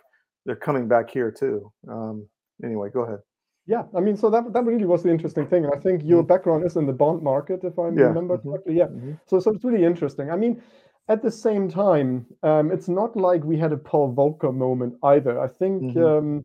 [0.47, 1.71] they're coming back here too.
[1.88, 2.27] Um,
[2.64, 3.21] anyway, go ahead.
[3.66, 5.66] Yeah, I mean, so that that really was the interesting thing.
[5.66, 6.29] I think your mm-hmm.
[6.29, 8.11] background is in the bond market, if I yeah.
[8.11, 8.49] remember mm-hmm.
[8.49, 8.77] correctly.
[8.77, 8.87] Yeah.
[8.87, 9.12] Mm-hmm.
[9.27, 10.31] So so it's really interesting.
[10.31, 10.62] I mean,
[11.11, 15.40] at the same time, um, it's not like we had a Paul Volcker moment either.
[15.40, 16.18] I think Mhm.
[16.18, 16.44] um,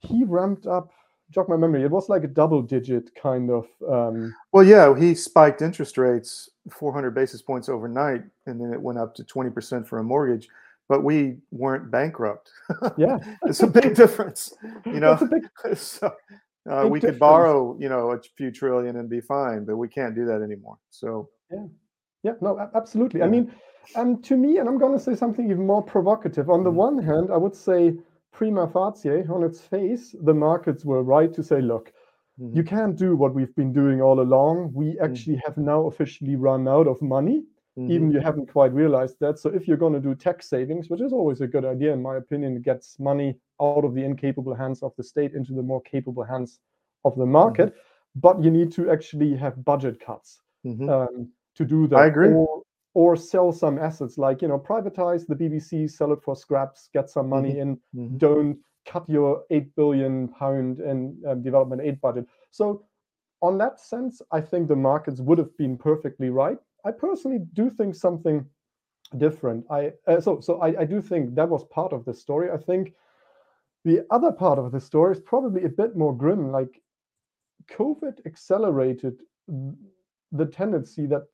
[0.00, 0.90] he ramped up.
[1.30, 1.82] Jog my memory.
[1.82, 3.66] It was like a double-digit kind of.
[3.86, 8.98] Um, Well, yeah, he spiked interest rates 400 basis points overnight, and then it went
[8.98, 10.48] up to 20% for a mortgage.
[10.88, 12.52] But we weren't bankrupt.
[12.96, 14.54] yeah, it's a big difference,
[14.86, 15.16] you know.
[15.16, 16.14] Big- so
[16.68, 20.14] uh, we could borrow, you know, a few trillion and be fine, but we can't
[20.14, 20.78] do that anymore.
[20.90, 21.66] So Yeah,
[22.22, 23.22] yeah, no, absolutely.
[23.22, 23.52] I mean,
[23.94, 26.50] um, to me, and I'm going to say something even more provocative.
[26.50, 26.74] On the Mhm.
[26.86, 27.98] one hand, I would say
[28.32, 31.92] prima facie, on its face, the markets were right to say, look,
[32.38, 34.72] mhm, you can't do what we've been doing all along.
[34.74, 35.04] We Mm.
[35.04, 37.44] actually have now officially run out of money.
[37.78, 39.38] Mhm, Even you haven't quite realized that.
[39.38, 42.02] So if you're going to do tax savings, which is always a good idea, in
[42.02, 45.62] my opinion, it gets money out of the incapable hands of the state into the
[45.62, 46.60] more capable hands
[47.04, 47.74] of the market.
[48.14, 50.88] But you need to actually have budget cuts mhm.
[50.88, 51.98] um, to do that.
[51.98, 52.30] I agree.
[52.32, 52.62] Or,
[52.94, 57.10] or sell some assets, like you know, privatize the BBC, sell it for scraps, get
[57.10, 57.78] some money in.
[57.94, 58.16] Mhm.
[58.16, 62.26] Don't cut your eight billion pound in um, development aid budget.
[62.52, 62.86] So,
[63.42, 66.56] on that sense, I think the markets would have been perfectly right.
[66.86, 68.46] I personally do think something
[69.18, 69.64] different.
[69.70, 72.50] I uh, so so I, I do think that was part of the story.
[72.50, 72.94] I think
[73.84, 76.50] the other part of the story is probably a bit more grim.
[76.50, 76.80] Like
[77.70, 79.20] COVID accelerated
[80.32, 81.24] the tendency that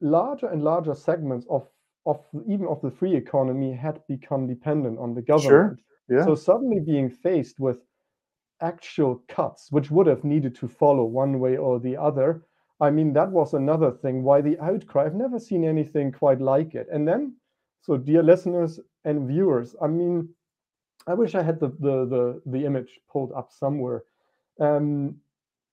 [0.00, 1.68] larger and larger segments of
[2.04, 5.78] of even of the free economy had become dependent on the government.
[5.78, 6.18] Sure.
[6.18, 6.24] Yeah.
[6.24, 7.78] So suddenly being faced with
[8.60, 12.44] actual cuts, which would have needed to follow one way or the other,
[12.80, 15.04] I mean that was another thing why the outcry.
[15.04, 16.88] I've never seen anything quite like it.
[16.92, 17.36] And then,
[17.80, 20.28] so dear listeners and viewers, I mean,
[21.06, 24.04] I wish I had the the the, the image pulled up somewhere.
[24.60, 25.16] Um,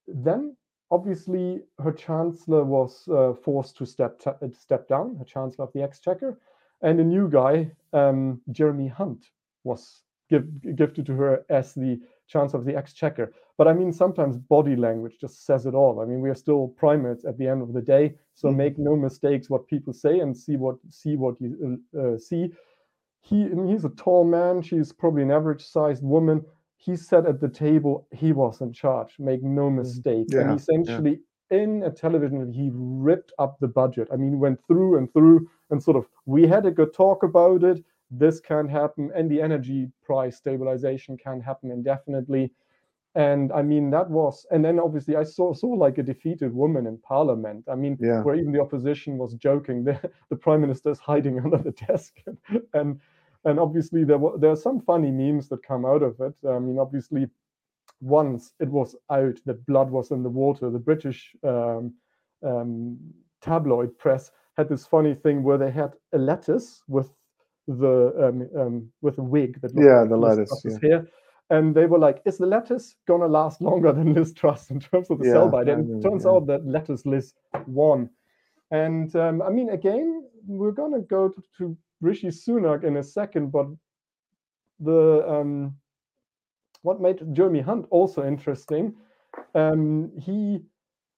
[0.08, 0.56] then
[0.92, 5.84] obviously her chancellor was uh, forced to step t- step down, her chancellor of the
[5.84, 6.40] exchequer,
[6.82, 9.26] and a new guy, um, Jeremy Hunt,
[9.64, 13.34] was give, gifted to her as the chance of the exchequer.
[13.58, 16.00] But I mean, sometimes body language just says it all.
[16.00, 18.56] I mean, we are still primates at the end of the day, so Mhm.
[18.56, 22.54] make no mistakes what people say and see what see what you uh, uh, see.
[23.22, 24.62] He he's a tall man.
[24.62, 26.46] She's probably an average-sized woman
[26.82, 30.34] he sat at the table he was in charge make no mistake Mm-hmm.
[30.36, 30.56] Yeah, and yeah.
[30.56, 31.20] essentially
[31.52, 35.84] in a television he ripped up the budget i mean went through and through and
[35.84, 39.88] sort of we had a good talk about it this can happen and the energy
[40.04, 42.52] price stabilization can happen indefinitely
[43.16, 46.86] and i mean that was and then obviously i saw saw like a defeated woman
[46.88, 48.22] in parliament i mean Yeah.
[48.24, 52.18] where even the opposition was joking the, the prime minister is hiding under the desk
[52.74, 53.00] and
[53.46, 56.34] and obviously there were there are some funny memes that come out of it.
[56.48, 57.28] I mean, obviously,
[58.02, 61.94] once it was out that blood was in the water, the British um,
[62.44, 62.98] um,
[63.42, 67.14] tabloid press had this funny thing where they had a lettuce with
[67.78, 71.08] the um, um, with a wig that Yeah, like the lettuce, Truss's hair.
[71.52, 75.10] And they were like, "Is the lettuce gonna last longer than Liz Truss in terms
[75.10, 76.32] of the Yeah, sell by?" then it turns yeah.
[76.32, 77.34] out that lettuce Liz
[77.68, 78.10] won.
[78.72, 83.52] And um, I mean, again, we're gonna go to, to Rishi Sunak in a second,
[83.52, 83.68] but
[84.80, 85.76] the um,
[86.82, 88.96] what made Jeremy Hunt also interesting,
[89.54, 90.62] um, he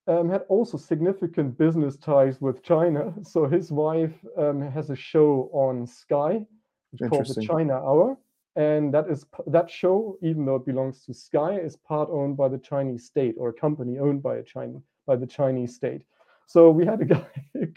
[0.08, 3.12] um, had also significant business ties with China.
[3.24, 6.44] So his wife um, has a show on Sky,
[6.90, 8.18] which called the China Hour,
[8.56, 12.48] and that is that show, even though it belongs to Sky, is part owned by
[12.48, 16.02] the Chinese state or a company owned by a China by the Chinese state.
[16.46, 17.26] So we had a guy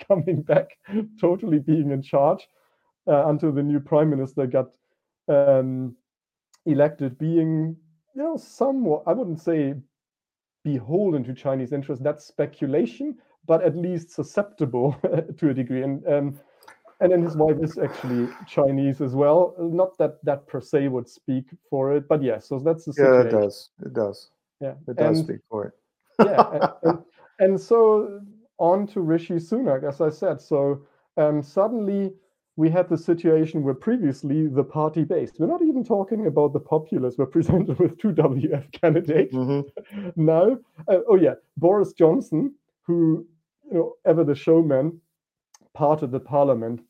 [0.07, 0.67] coming back,
[1.19, 2.47] totally being in charge
[3.07, 4.69] uh, until the new prime minister got
[5.27, 5.95] um,
[6.65, 7.77] elected, being
[8.15, 9.75] you know somewhat I wouldn't say
[10.65, 12.03] beholden to Chinese interests.
[12.03, 13.15] That's speculation,
[13.47, 14.97] but at least susceptible
[15.37, 15.83] to a degree.
[15.83, 16.39] And um,
[16.99, 19.53] and then his wife is actually Chinese as well.
[19.59, 22.47] Not that that per se would speak for it, but yes.
[22.49, 23.69] so that's the Yeah, it does.
[23.85, 24.31] It does.
[24.59, 25.73] Yeah, It does and- speak for it.
[26.25, 26.99] yeah, and, and,
[27.39, 28.21] and so
[28.57, 30.41] on to Rishi Sunak, as I said.
[30.41, 30.85] So
[31.17, 32.13] um, suddenly
[32.57, 36.59] we had the situation where previously the party based, we're not even talking about the
[36.59, 39.33] populace, were presented with two WF candidates.
[39.33, 39.65] Mhm.
[40.15, 40.57] Now,
[40.87, 42.53] uh, oh yeah, Boris Johnson,
[42.83, 43.27] who,
[43.69, 45.01] you know, ever the showman,
[45.73, 46.81] parted the parliament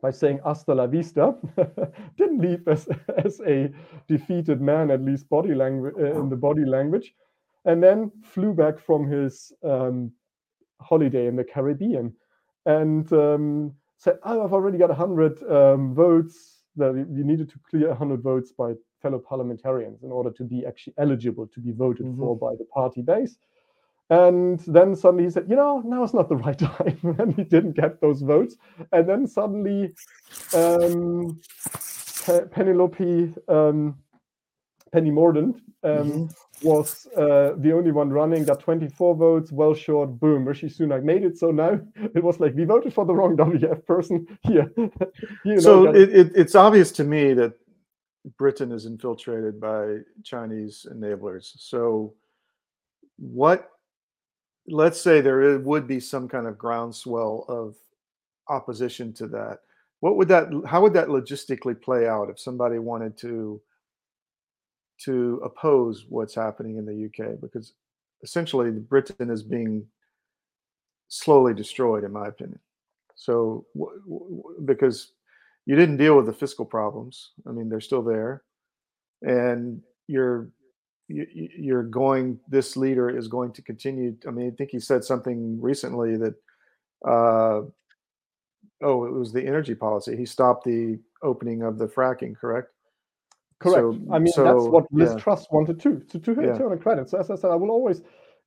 [0.00, 1.34] by saying hasta la vista,
[2.16, 2.88] didn't leave as,
[3.24, 3.72] as a
[4.06, 7.12] defeated man, at least body language uh, in the body language,
[7.64, 10.12] and then flew back from his um,
[10.80, 12.14] holiday in the Caribbean
[12.66, 16.52] and um, said, oh, I've already got 100 um, votes.
[16.78, 20.92] That you needed to clear 100 votes by fellow parliamentarians in order to be actually
[20.98, 22.18] eligible to be voted Mhm.
[22.18, 23.38] for by the party base.
[24.10, 26.98] And then suddenly he said, you know, now is not the right time.
[27.18, 28.56] and he didn't get those votes.
[28.92, 29.94] And then suddenly
[30.54, 31.40] um,
[32.50, 33.96] Penelope um,
[34.92, 36.26] Penny Mordaunt um, mm-hmm.
[36.62, 41.24] Was uh, the only one running, got 24 votes, well short, boom, Rishi Sunak made
[41.24, 41.38] it.
[41.38, 41.80] So now
[42.14, 44.72] it was like, we voted for the wrong WF person here.
[45.44, 47.54] you so know, it, it, it's obvious to me that
[48.38, 51.52] Britain is infiltrated by Chinese enablers.
[51.58, 52.14] So
[53.18, 53.70] what,
[54.66, 57.76] let's say there would be some kind of groundswell of
[58.48, 59.58] opposition to that.
[60.00, 63.60] What would that, how would that logistically play out if somebody wanted to
[65.04, 67.74] to oppose what's happening in the UK because
[68.22, 69.86] essentially Britain is being
[71.08, 72.58] slowly destroyed, in my opinion.
[73.14, 75.12] So, w- w- because
[75.64, 78.42] you didn't deal with the fiscal problems, I mean, they're still there,
[79.22, 80.48] and you're
[81.08, 82.40] you're going.
[82.48, 84.16] This leader is going to continue.
[84.26, 86.34] I mean, I think he said something recently that.
[87.06, 87.62] Uh,
[88.82, 90.16] oh, it was the energy policy.
[90.16, 92.70] He stopped the opening of the fracking, correct?
[93.58, 93.80] Correct.
[93.80, 95.18] So, I mean, so, that's what Liz yeah.
[95.18, 96.02] Truss wanted too.
[96.10, 96.76] To, to her, yeah.
[96.76, 97.08] credit.
[97.08, 98.02] So as I said, I will always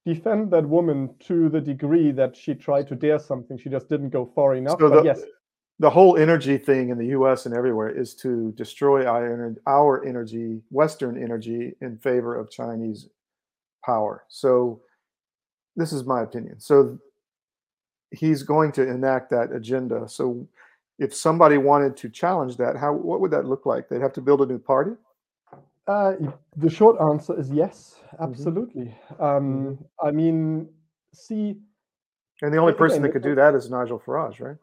[0.05, 3.57] defend that woman to the degree that she tried to dare something.
[3.57, 4.79] She just didn't go far enough.
[4.79, 5.21] So the, yes.
[5.79, 7.45] The whole energy thing in the U.S.
[7.45, 13.07] and everywhere is to destroy our, our energy, Western energy, in favor of Chinese
[13.85, 14.25] power.
[14.27, 14.81] So
[15.77, 16.59] this is my opinion.
[16.59, 16.99] So
[18.11, 20.09] he's going to enact that agenda.
[20.09, 20.45] So
[20.99, 23.87] if somebody wanted to challenge that, how what would that look like?
[23.87, 24.91] They'd have to build a new party.
[25.87, 26.13] Uh,
[26.55, 28.23] the short answer is yes, mm-hmm.
[28.23, 28.95] absolutely.
[29.13, 29.23] Mm-hmm.
[29.23, 30.07] Um, mm-hmm.
[30.07, 30.69] I mean,
[31.13, 31.55] see,
[32.41, 34.57] and the only person that could do that is Nigel Farage, right?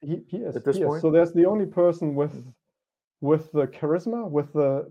[0.00, 0.96] He, he is at this point.
[0.96, 1.02] Is.
[1.02, 2.50] So there's the only person with mm-hmm.
[3.20, 4.90] with the charisma, with the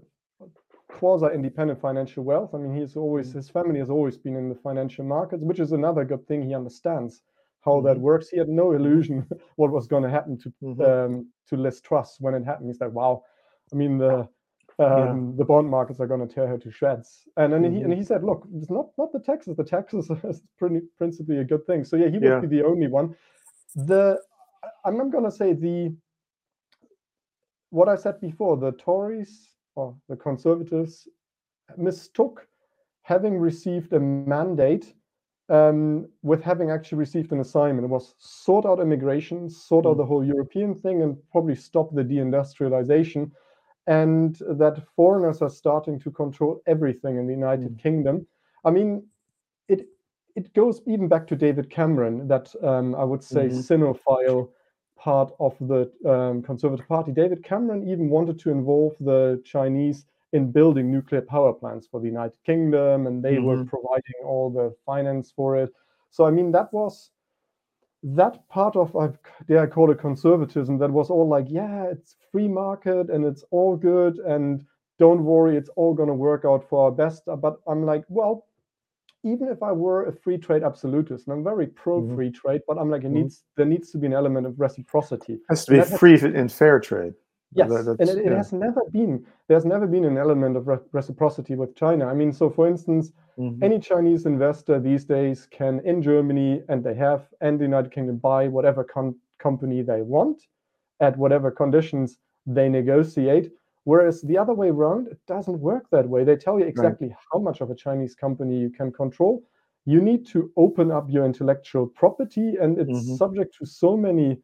[0.87, 2.53] quasi-independent financial wealth.
[2.53, 3.39] I mean, he's always mm-hmm.
[3.39, 6.47] his family has always been in the financial markets, which is another good thing.
[6.47, 7.21] He understands
[7.63, 7.87] how mm-hmm.
[7.87, 8.29] that works.
[8.29, 10.81] He had no illusion what was going to happen to mm-hmm.
[10.81, 12.69] um, to Liz Truss when it happened.
[12.69, 13.23] He's like, wow.
[13.71, 14.27] I mean, the
[14.79, 15.37] um, yeah.
[15.37, 17.27] the bond markets are going to tear her to shreds.
[17.37, 17.75] And then mm-hmm.
[17.75, 19.55] he and he said, look, it's not not the taxes.
[19.55, 21.85] The taxes is pretty, principally a good thing.
[21.85, 22.39] So yeah, he would yeah.
[22.39, 23.15] be the only one.
[23.75, 24.19] The
[24.85, 25.95] I'm not going to say the
[27.69, 28.57] what I said before.
[28.57, 31.07] The Tories or the Conservatives
[31.77, 32.47] mistook
[33.03, 34.93] having received a mandate
[36.21, 37.85] with having actually received an assignment.
[37.85, 39.97] It was sort out immigration, sort out mm.
[39.97, 43.31] the whole European thing, and probably stop the deindustrialization.
[43.87, 47.83] And that foreigners are starting to control everything in the United mm.
[47.83, 48.27] Kingdom.
[48.63, 49.05] I mean,
[49.67, 49.87] it
[50.35, 53.59] it goes even back to David Cameron, that um, I would say mm-hmm.
[53.59, 54.49] sinophile
[54.97, 57.11] part of the um, Conservative Party.
[57.11, 62.07] David Cameron even wanted to involve the Chinese in building nuclear power plants for the
[62.07, 63.45] United Kingdom, and they mm-hmm.
[63.45, 65.71] were providing all the finance for it.
[66.09, 67.11] So I mean, that was
[68.03, 69.09] that part of I
[69.47, 73.43] dare I call it conservatism that was all like, yeah, it's free market and it's
[73.51, 74.65] all good and
[74.99, 77.23] don't worry, it's all gonna work out for our best.
[77.25, 78.45] But I'm like, well,
[79.23, 82.15] even if I were a free trade absolutist, and I'm very pro mm-hmm.
[82.15, 83.15] free trade, but I'm like, it mm-hmm.
[83.15, 85.33] needs there needs to be an element of reciprocity.
[85.33, 87.13] It has to be free and fair trade.
[87.53, 88.37] Yes, and it, it yeah.
[88.37, 89.25] has never been.
[89.49, 92.05] There's never been an element of re- reciprocity with China.
[92.07, 93.61] I mean, so for instance, mm-hmm.
[93.61, 98.17] any Chinese investor these days can in Germany and they have and the United Kingdom
[98.17, 100.43] buy whatever com- company they want
[101.01, 103.51] at whatever conditions they negotiate.
[103.83, 106.23] Whereas the other way around, it doesn't work that way.
[106.23, 107.17] They tell you exactly right.
[107.33, 109.43] how much of a Chinese company you can control.
[109.85, 113.15] You need to open up your intellectual property, and it's mm-hmm.
[113.15, 114.37] subject to so many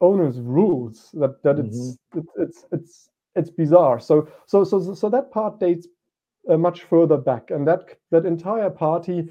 [0.00, 1.66] owners rules that that mm-hmm.
[1.66, 5.86] it's, it's it's it's it's bizarre so so so so that part dates
[6.48, 9.28] uh, much further back and that that entire party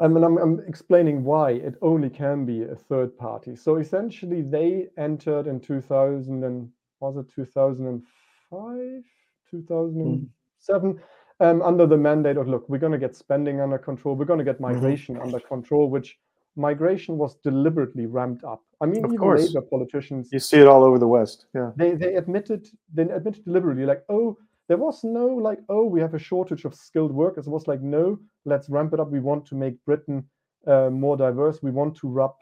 [0.00, 3.54] I mean, I'm, I'm explaining why it only can be a third party.
[3.54, 9.04] So essentially, they entered in 2000 and was it 2005,
[9.50, 11.00] 2007, mm.
[11.40, 14.38] um, under the mandate of look, we're going to get spending under control, we're going
[14.38, 14.74] to get mm-hmm.
[14.74, 15.24] migration mm-hmm.
[15.24, 16.16] under control, which
[16.56, 18.62] migration was deliberately ramped up.
[18.80, 19.46] I mean, of even course.
[19.46, 20.28] Labour politicians.
[20.32, 21.46] You see it all over the West.
[21.54, 21.70] Yeah.
[21.76, 24.36] They they admitted they admitted deliberately like, oh,
[24.68, 27.46] there was no like, oh, we have a shortage of skilled workers.
[27.46, 29.10] It was like, no, let's ramp it up.
[29.10, 30.24] We want to make Britain
[30.66, 31.58] uh, more diverse.
[31.62, 32.34] We want to rub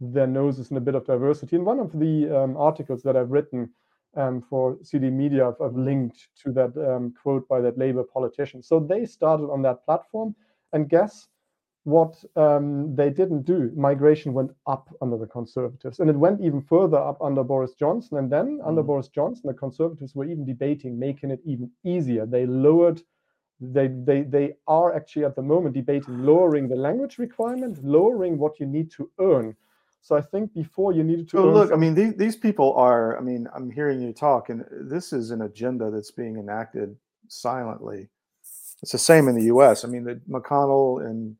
[0.00, 1.56] their noses in a bit of diversity.
[1.56, 3.70] In one of the um, articles that I've written
[4.16, 8.62] um, for CD Media, I've, I've linked to that um, quote by that Labour politician.
[8.62, 10.34] So they started on that platform,
[10.72, 11.28] and guess
[11.84, 13.70] what um, they didn't do.
[13.76, 18.18] Migration went up under the Conservatives, and it went even further up under Boris Johnson.
[18.18, 18.66] And then, mm.
[18.66, 22.26] under Boris Johnson, the Conservatives were even debating making it even easier.
[22.26, 23.02] They lowered
[23.60, 28.58] they they they are actually at the moment debating lowering the language requirement, lowering what
[28.58, 29.54] you need to earn.
[30.02, 33.16] So I think before you needed to So look, I mean, these, these people are,
[33.16, 36.94] I mean, I'm hearing you talk, and this is an agenda that's being enacted
[37.28, 38.10] silently.
[38.82, 39.82] It's the same in the US.
[39.82, 41.36] I mean, the McConnell and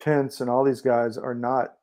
[0.00, 1.74] Pence and all these guys are not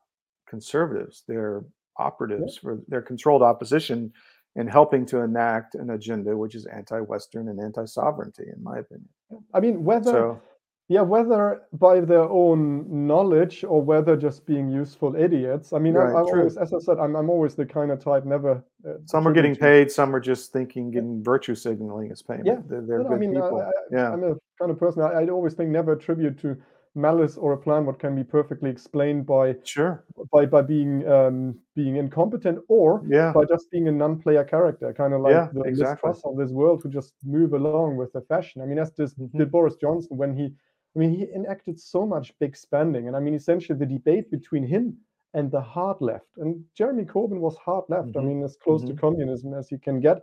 [0.48, 1.24] conservatives.
[1.26, 1.64] They're
[1.98, 4.12] operatives for they're controlled opposition
[4.56, 9.08] in helping to enact an agenda which is anti-Western and anti-sovereignty, in my opinion.
[9.52, 10.42] I mean whether So
[10.88, 15.72] Yeah, whether by their own knowledge or whether just being useful idiots.
[15.72, 16.40] I mean, Right, I'm true.
[16.40, 18.62] always, as I said, I'm, I'm always the kind of type never.
[18.86, 22.46] Uh, some are getting paid, some are just thinking getting virtue signaling as payment.
[22.46, 22.58] Yeah.
[22.66, 23.60] They're, they're no, I good mean, I, people.
[23.62, 24.12] I, yeah.
[24.12, 25.02] I'm a kind of person.
[25.02, 26.54] I, I always think never attribute to
[26.94, 30.04] malice or a plan what can be perfectly explained by Sure.
[30.32, 33.34] by by being um, being incompetent or Yeah.
[33.34, 36.14] by just being a non-player character, kind of like Yeah, the exactly.
[36.14, 38.62] mistrust of this world who just move along with the fashion.
[38.62, 39.44] I mean, that's just Mhm.
[39.44, 40.54] did Boris Johnson when he,
[40.94, 44.64] I mean, he enacted so much big spending, and I mean, essentially the debate between
[44.64, 44.98] him
[45.34, 48.16] and the hard left, and Jeremy Corbyn was hard left.
[48.16, 48.28] I Mhm.
[48.28, 49.04] mean, as close to Mhm.
[49.04, 50.22] communism as you can get,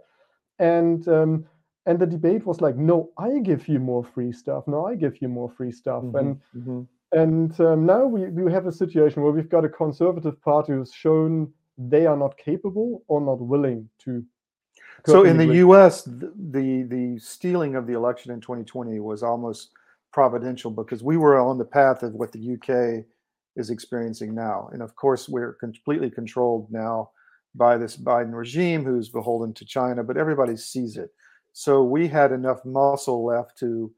[0.60, 1.48] and um,
[1.86, 4.68] and the debate was like, no, I give you more free stuff.
[4.68, 6.88] No, I give you more free stuff, and Mhm, mhm.
[7.12, 10.94] and um, now we, we have a situation where we've got a conservative party who's
[10.94, 14.24] shown they are not capable or not willing to.
[15.08, 15.56] So in the.
[15.66, 19.72] U.S., the the stealing of the election in 2020 was almost
[20.14, 23.06] providential because we were on the path of what the UK
[23.56, 27.10] is experiencing now, and of course we're completely controlled now
[27.56, 30.04] by this Biden regime, who's beholden to China.
[30.04, 31.10] But everybody sees it,
[31.54, 33.94] so we had enough muscle left to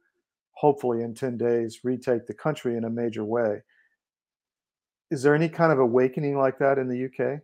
[0.54, 3.64] hopefully in 10 days retake the country in a major way.
[5.10, 7.42] Is there any kind of awakening like that in the UK?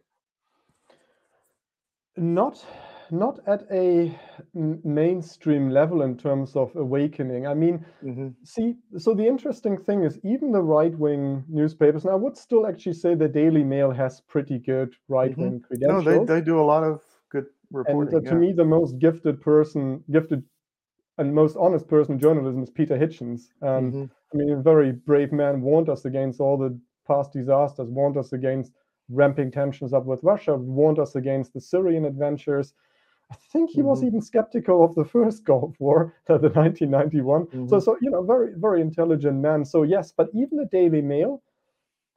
[2.17, 2.65] not
[3.11, 4.15] not at a
[4.53, 7.47] mainstream level in terms of awakening.
[7.47, 12.11] I mean, hmm see, so the interesting thing is even the right wing newspapers, and
[12.13, 16.29] I would still actually say the Daily Mail has pretty good right wing No, credentials.
[16.29, 17.01] they, they do a lot of
[17.71, 18.13] good and reporting.
[18.13, 18.35] uh, to yeah.
[18.35, 20.43] me, the most gifted person, gifted
[21.17, 23.49] and most honest person in journalism is Peter Hitchens.
[23.61, 24.09] Um, Mhm.
[24.33, 28.33] I mean, a very brave man warned us against all the past disasters, warned us
[28.33, 28.73] against
[29.09, 32.73] ramping tensions up with Russia, warned us against the Syrian adventures.
[33.31, 34.03] I think he was Mhm.
[34.03, 37.47] even skeptical of the first Gulf War, the the 1991.
[37.65, 37.79] So, Mhm.
[37.79, 39.65] so you know, very, very intelligent man.
[39.65, 41.41] So yes, but even the Daily Mail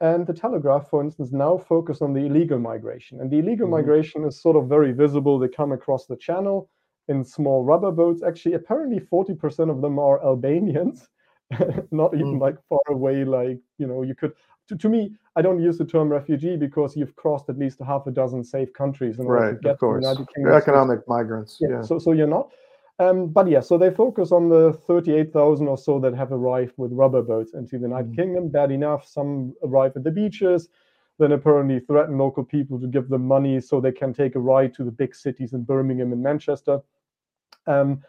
[0.03, 3.71] and the Telegraph, for instance, now focus on the illegal migration, and the illegal Mhm.
[3.77, 5.39] migration is sort of very visible.
[5.39, 6.69] They come across the channel
[7.07, 8.21] in small rubber boats.
[8.21, 11.07] Actually, apparently, 40% of them are Albanians,
[11.91, 12.41] not even Mm.
[12.41, 13.23] like far away.
[13.23, 14.33] Like you know, you could.
[14.69, 15.01] To, to me,
[15.37, 18.71] I don't use the term refugee because you've crossed at least half a dozen safe
[18.73, 19.99] countries in order Right, to get of course.
[19.99, 20.53] to the United Kingdom.
[20.55, 21.57] Economic migrants.
[21.61, 21.81] yeah, Yeah.
[21.81, 22.51] So, so you're not.
[22.99, 26.91] Um, but yeah, so they focus on the 38,000 or so that have arrived with
[26.93, 28.15] rubber boats into the United Mhm.
[28.15, 28.49] Kingdom.
[28.49, 29.05] Bad enough.
[29.05, 30.69] Some arrive at the beaches,
[31.17, 34.73] then apparently threaten local people to give them money so they can take a ride
[34.75, 36.81] to the big cities in Birmingham and Manchester.
[37.65, 38.03] Um,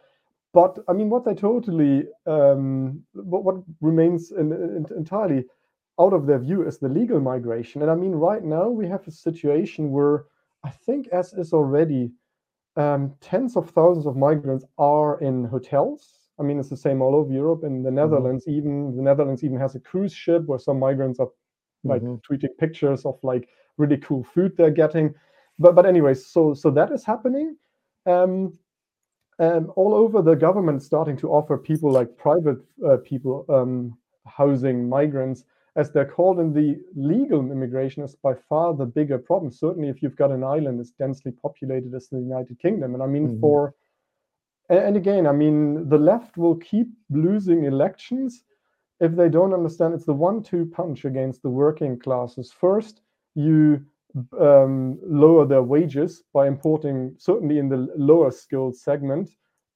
[0.52, 5.46] but I mean, what they totally, um, what, what remains in, in- entirely
[5.98, 7.82] out of their view is the legal migration.
[7.82, 10.26] And I mean, right now we have a situation where
[10.62, 12.12] I think, as is already,
[12.76, 16.18] um, tens of thousands of migrants are in hotels.
[16.38, 17.62] I mean, it's the same all over Europe.
[17.64, 21.28] In the Netherlands, even the Netherlands even has a cruise ship where some migrants are
[21.84, 22.20] like Mhm.
[22.22, 25.14] tweeting pictures of like really cool food they're getting.
[25.58, 27.56] But but anyways, so so that is happening.
[28.06, 28.58] Um,
[29.38, 33.96] um, all over the government starting to offer people like private uh, people um,
[34.26, 35.44] housing migrants
[35.76, 39.50] as they're called in the legal immigration is by far the bigger problem.
[39.50, 42.94] Certainly if you've got an island as densely populated as the united kingdom.
[42.94, 43.40] And i mean Mhm.
[43.40, 43.74] for
[44.70, 48.44] and again i mean the left will keep losing elections
[49.00, 52.52] if they don't understand it's the one-two punch against the working classes.
[52.52, 53.02] First
[53.34, 53.84] you
[54.38, 59.28] um, lower their wages by importing certainly in the lower skilled segment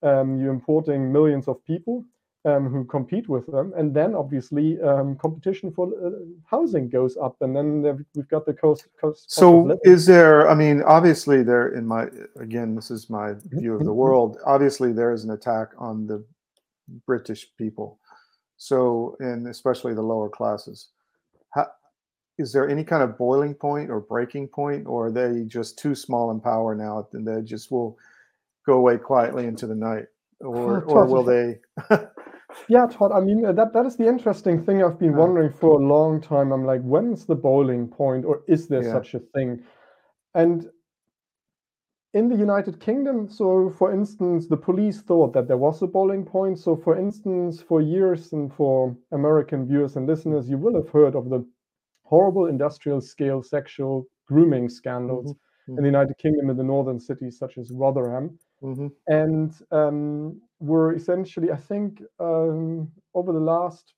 [0.04, 2.04] um, you're importing millions of people
[2.44, 6.10] um, who compete with them and then obviously um, competition for uh,
[6.46, 10.48] housing goes up and then we've got the cost, cost, cost of So is there,
[10.48, 12.06] I mean, obviously there in my,
[12.38, 14.38] again, this is my Mm-hmm, view of the world.
[14.46, 16.24] Obviously there is an attack on the
[17.06, 17.98] British people.
[18.56, 20.88] So, and especially the lower classes.
[21.50, 21.66] How,
[22.38, 25.94] is there any kind of boiling point or breaking point or are they just too
[25.94, 27.98] small in power now and they just will
[28.64, 30.06] go away quietly into the night?
[30.40, 31.58] Or, or will they?
[32.68, 33.12] Yeah, Todd.
[33.12, 34.82] I mean, uh, that that is the interesting thing.
[34.82, 36.52] I've been wondering for a long time.
[36.52, 38.92] I'm like, when's the boiling point, or is there Yeah.
[38.92, 39.62] such a thing?
[40.34, 40.68] And
[42.14, 46.24] in the United Kingdom, so for instance, the police thought that there was a boiling
[46.24, 46.58] point.
[46.58, 51.14] So, for instance, for years and for American viewers and listeners, you will have heard
[51.14, 51.44] of the
[52.04, 55.76] horrible industrial scale sexual grooming scandals mm-hmm.
[55.78, 58.38] in the United Kingdom in the northern cities such as Rotherham.
[58.62, 58.88] Mm-hmm.
[59.06, 63.94] And um, were essentially, I think, um, over the last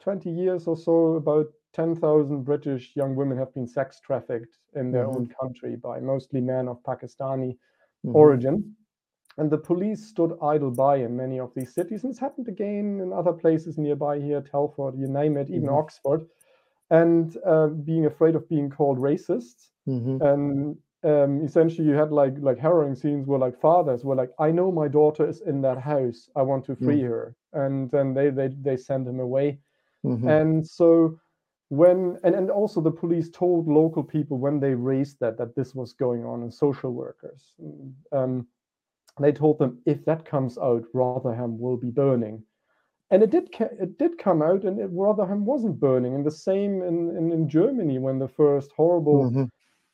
[0.00, 5.06] 20 years or so, about 10,000 British young women have been sex trafficked in their
[5.06, 5.16] mm-hmm.
[5.16, 7.56] own country by mostly men of Pakistani
[8.04, 8.16] mm-hmm.
[8.16, 8.74] origin.
[9.38, 12.02] And the police stood idle by in many of these cities.
[12.02, 15.76] And it's happened again in other places nearby here, Telford, you name it, even mm-hmm.
[15.76, 16.26] Oxford.
[16.90, 19.68] And uh, being afraid of being called racists.
[19.88, 20.22] Mm-hmm.
[20.22, 24.50] And um, essentially, you had like like harrowing scenes where like fathers were like, "I
[24.50, 26.28] know my daughter is in that house.
[26.36, 27.08] I want to free mm.
[27.08, 29.58] her," and then they they they send him away.
[30.04, 30.28] Mm-hmm.
[30.28, 31.18] And so
[31.70, 35.74] when and, and also the police told local people when they raised that that this
[35.74, 37.54] was going on and social workers
[38.12, 38.46] um,
[39.20, 42.42] they told them if that comes out rotherham will be burning
[43.12, 46.82] and it did it did come out and it, rotherham wasn't burning and the same
[46.82, 49.44] in, in, in germany when the first horrible mm-hmm.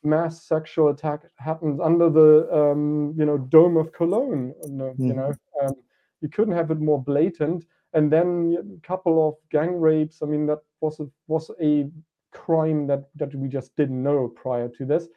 [0.02, 5.04] Mass sexual attack happens under the um, you know dome of cologne mm-hmm.
[5.04, 5.32] you know
[5.62, 5.74] um,
[6.20, 7.64] you couldn't have it more blatant
[7.96, 10.22] and then a couple of gang rapes.
[10.22, 11.88] I mean, that was a, was a
[12.30, 15.08] crime that that we just didn't know prior to this.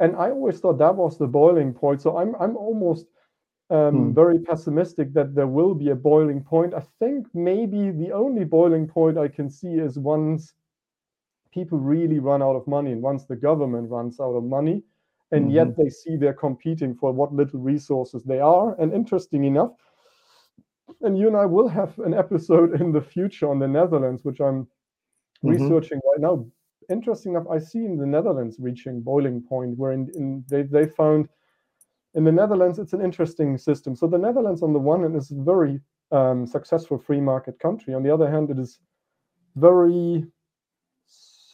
[0.00, 2.02] And I always thought that was the boiling point.
[2.02, 3.06] So I'm I'm almost
[3.70, 4.12] um, hmm.
[4.12, 6.74] very pessimistic that there will be a boiling point.
[6.74, 10.52] I think maybe the only boiling point I can see is once
[11.56, 14.82] people really run out of money and once the government runs out of money
[15.32, 15.56] and mm-hmm.
[15.58, 18.78] yet they see they're competing for what little resources they are.
[18.80, 19.72] And interesting enough,
[21.00, 24.40] and you and I will have an episode in the future on the Netherlands, which
[24.40, 25.48] I'm mm-hmm.
[25.48, 26.46] researching right now.
[26.88, 30.86] Interesting enough, I see in the Netherlands reaching boiling point where in, in they, they
[30.86, 31.28] found
[32.14, 33.96] in the Netherlands it's an interesting system.
[33.96, 35.80] So the Netherlands on the one hand is a very
[36.12, 37.94] um, successful free market country.
[37.94, 38.78] On the other hand, it is
[39.56, 40.24] very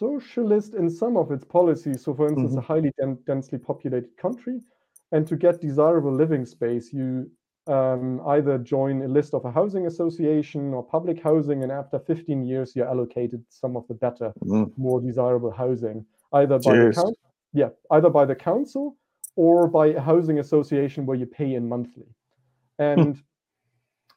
[0.03, 2.03] socialist in some of its policies.
[2.05, 2.59] So, for instance, mm-hmm.
[2.59, 4.61] a highly den- densely populated country,
[5.13, 7.31] and to get desirable living space, you
[7.69, 12.43] um, either join a list of a housing association or public housing, and after 15
[12.43, 14.71] years, you're allocated some of the better, mm.
[14.77, 17.17] more desirable housing, either by the council,
[17.53, 18.97] yeah, either by the council
[19.37, 22.09] or by a housing association where you pay in monthly.
[22.79, 23.21] And hmm.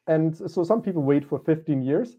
[0.08, 2.18] and so some people wait for 15 years.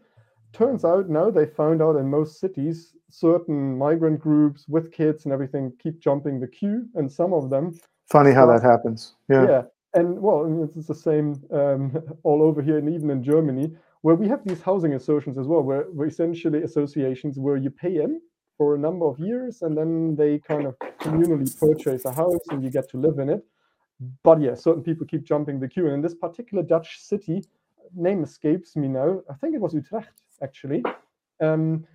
[0.52, 5.32] Turns out now they found out in most cities, certain migrant groups with kids and
[5.32, 7.78] everything keep jumping the queue, and some of them.
[8.10, 9.14] Funny how that happens.
[9.28, 9.46] Yeah.
[9.48, 9.62] Yeah
[9.96, 11.90] and well, it's the same um,
[12.22, 15.62] all over here, and even in Germany, where we have these housing associations as well,
[15.62, 18.20] where, where essentially associations where you pay in
[18.58, 22.62] for a number of years, and then they kind of communally purchase a house, and
[22.62, 23.44] you get to live in it.
[24.22, 27.42] But yeah, certain people keep jumping the queue, and in this particular Dutch city,
[27.94, 29.22] name escapes me now.
[29.30, 30.82] I think it was Utrecht actually.
[31.40, 31.86] Um,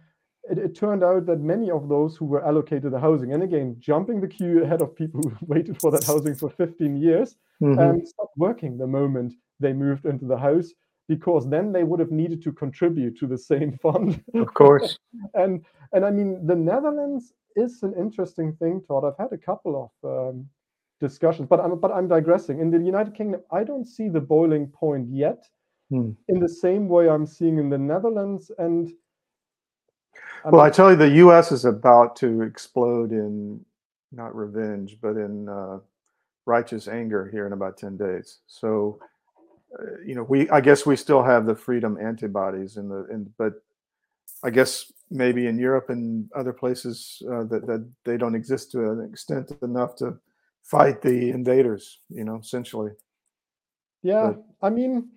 [0.49, 3.75] it, it, turned out that many of those who were allocated the housing, and again,
[3.79, 7.79] jumping the queue ahead of people who waited for that housing for 15 years, mm-hmm.
[7.79, 10.71] um, stopped working the moment they moved into the house
[11.07, 14.23] because then they would have needed to contribute to the same fund.
[14.33, 14.97] Of course.
[15.33, 15.63] and
[15.93, 19.03] and I mean, the Netherlands is an interesting thing, Todd.
[19.03, 20.47] I've had a couple of um,
[21.01, 22.59] discussions, but I'm but I'm digressing.
[22.59, 25.43] In the United Kingdom, I don't see the boiling point yet.
[25.89, 26.11] Hmm.
[26.29, 28.89] In the same way I'm seeing in the Netherlands, and
[30.45, 31.51] well, I tell you, the U.S.
[31.51, 33.63] is about to explode in
[34.11, 35.79] not revenge, but in uh,
[36.45, 38.39] righteous anger here in about ten days.
[38.47, 38.99] So,
[39.79, 43.31] uh, you know, we I guess we still have the freedom antibodies in the in,
[43.37, 43.53] but
[44.43, 48.91] I guess maybe in Europe and other places uh, that that they don't exist to
[48.91, 50.17] an extent enough to
[50.63, 51.99] fight the invaders.
[52.09, 52.91] You know, essentially.
[54.03, 55.09] Yeah, but, I mean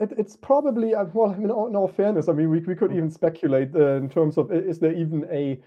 [0.00, 2.92] it, it's probably uh, well in all, in all, fairness i mean we, we could
[2.92, 5.60] even speculate uh, in terms of is there even a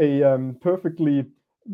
[0.00, 1.24] a um, perfectly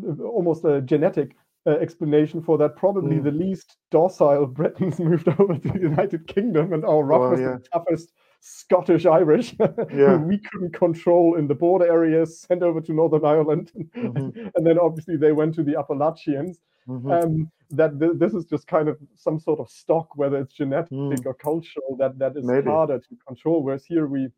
[0.07, 1.35] uh, almost a genetic
[1.67, 3.23] uh, explanation for that probably mm.
[3.23, 7.57] the least docile britons moved over to the united kingdom and our roughest well, yeah.
[7.73, 9.55] toughest scottish irish
[9.91, 10.17] yeah.
[10.17, 14.47] we couldn't control in the border areas sent over to northern ireland mm-hmm.
[14.55, 17.11] and then obviously they went to the appalachians mm-hmm.
[17.11, 20.91] um, that th- this is just kind of some sort of stock, whether it's genetic
[20.91, 21.25] mm.
[21.25, 22.69] or cultural, that that is Maybe.
[22.69, 23.63] harder to control.
[23.63, 24.29] Whereas here we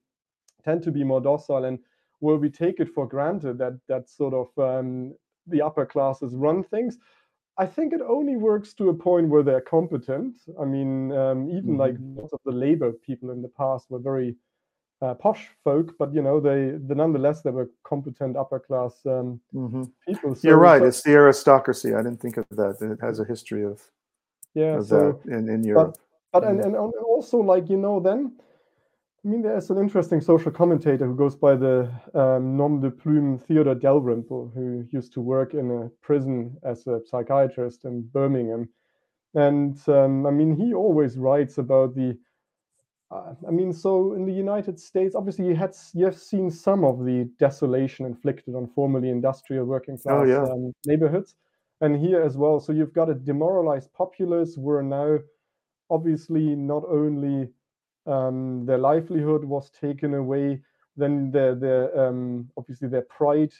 [0.63, 1.79] tend to be more docile, and
[2.19, 5.13] where we take it for granted that that sort of um,
[5.45, 6.97] the upper classes run things.
[7.59, 10.35] I think it only works to a point where they're competent.
[10.61, 11.79] I mean, um, even mm-hmm.
[11.79, 14.35] like most of the labor people in the past were very
[15.01, 19.39] uh, posh folk, but you know they, they nonetheless they were competent upper class um,
[19.51, 20.35] hmm people.
[20.35, 20.81] So, You're right.
[20.81, 21.93] so- It's the aristocracy.
[21.93, 22.77] I didn't think of that.
[22.81, 23.81] It has a history of,
[24.55, 24.77] yeah.
[24.77, 25.97] of So that in, in Europe.
[26.33, 26.65] but and, Mm.
[26.65, 28.31] and al- also like you know then
[29.25, 33.39] i mean there's an interesting social commentator who goes by the um, nom de plume
[33.47, 38.69] theodore dalrymple who used to work in a prison as a psychiatrist in birmingham
[39.33, 42.15] and um, i mean he always writes about the
[43.11, 46.83] uh, I mean, so in the United States, obviously you had you have seen some
[46.83, 50.47] of the desolation inflicted on formerly industrial working class Oh, yeah.
[50.51, 51.35] um, neighborhoods,
[51.81, 52.59] and here as well.
[52.59, 55.19] So you've got a demoralized populace who are now
[55.89, 57.49] obviously not only
[58.07, 60.61] um, their livelihood was taken away,
[60.97, 63.53] then their their um, obviously their pride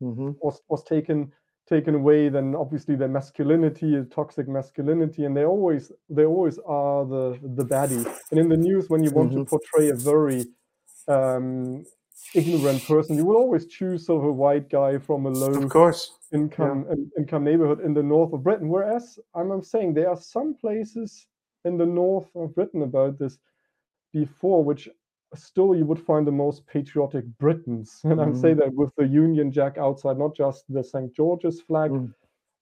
[0.00, 1.32] hmm was was taken
[1.68, 7.04] taken away then obviously their masculinity is toxic masculinity and they always they always are
[7.04, 9.48] the the baddie and in the news when you want to Mhm.
[9.48, 10.46] portray a very
[11.08, 11.84] um
[12.34, 15.70] ignorant person you will always choose sort of a white guy from a low Of
[15.70, 16.12] course.
[16.32, 18.68] income in- income neighborhood in the north of Britain.
[18.68, 21.26] Whereas I'm, I'm saying there are some places
[21.64, 23.38] in the north of Britain about this
[24.12, 24.88] before, which
[25.34, 29.52] still you would find the most patriotic Britons, and I'm saying that with the Union
[29.52, 31.90] Jack outside, not just the St George's flag.
[31.90, 32.14] Mm.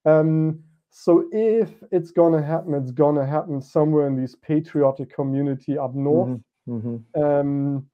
[0.05, 5.95] Um, so if it's gonna happen, it's gonna happen somewhere in this patriotic community up
[5.95, 7.87] north hmm um,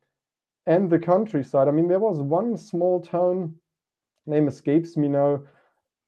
[0.66, 1.68] and the countryside.
[1.68, 3.54] I mean, there was one small town,
[4.26, 5.42] name escapes me now,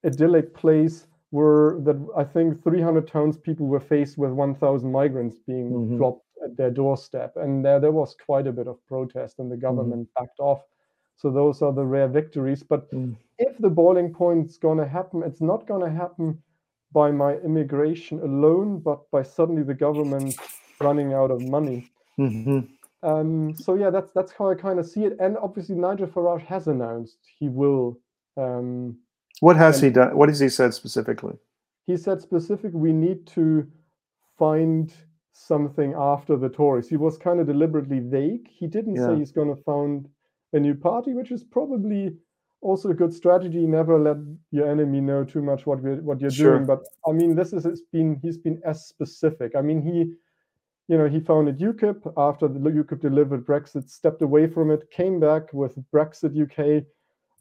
[0.05, 5.97] idyllic place where that I think 300 townspeople were faced with 1,000 migrants being Mhm.
[5.97, 9.57] dropped at their doorstep, and there there was quite a bit of protest, and the
[9.57, 10.63] government backed off.
[11.17, 12.63] So those are the rare victories.
[12.63, 13.17] But Mm.
[13.39, 16.43] if the boiling point's going to happen, it's not going to happen
[16.93, 20.37] by my immigration alone, but by suddenly the government
[20.81, 21.91] running out of money.
[22.17, 22.61] hmm
[23.03, 25.17] Um, so yeah, that's that's how I kind of see it.
[25.21, 27.99] And obviously, Nigel Farage has announced he will.
[28.37, 28.99] Um,
[29.41, 30.17] What has he done?
[30.17, 31.37] What has he said specifically?
[31.87, 33.67] he said specific, we need to
[34.39, 34.93] find
[35.35, 36.89] something after the Tories.
[36.89, 38.49] He was kind of deliberately vague.
[38.49, 40.09] He didn't say he's going to found
[40.53, 42.17] a new party, which is probably
[42.61, 43.67] also a good strategy.
[43.67, 44.17] Never let
[44.53, 46.55] your enemy know too much what we're, what you're Sure.
[46.55, 46.67] doing.
[46.67, 49.55] But I mean, this is it's been he's been as specific.
[49.57, 50.15] I mean, he
[50.87, 55.19] you know, he founded UKIP after the UKIP delivered Brexit, stepped away from it, came
[55.19, 56.85] back with Brexit UK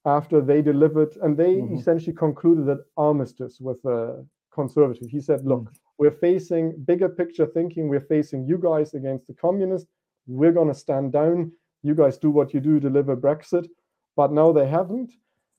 [0.06, 1.78] after they delivered, and they Mhm.
[1.78, 5.10] essentially concluded that armistice with the Conservative.
[5.10, 5.72] He said, "Look,
[6.04, 7.88] we're facing bigger picture thinking.
[7.88, 9.90] We're facing you guys against the communists.
[10.28, 11.38] We're going to stand down.
[11.82, 13.68] You guys do what you do, deliver Brexit."
[14.18, 15.12] But now they haven't.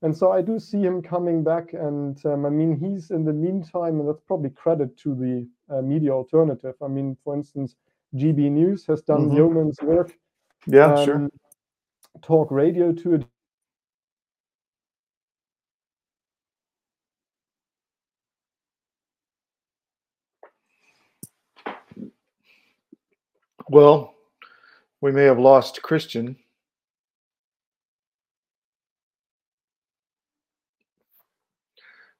[0.02, 3.32] And so I do see him coming back, and um, I mean he's in the
[3.46, 5.34] meantime, and that's probably credit to the
[5.74, 6.74] uh, media alternative.
[6.82, 7.76] I mean, for instance,
[8.14, 9.34] GB News has done Mhm.
[9.36, 10.10] yeoman's work.
[10.66, 11.16] Yeah, sure.
[11.16, 11.30] um,
[12.22, 13.24] Talk radio to it.
[23.70, 24.14] Well,
[25.00, 26.36] we may have lost Christian.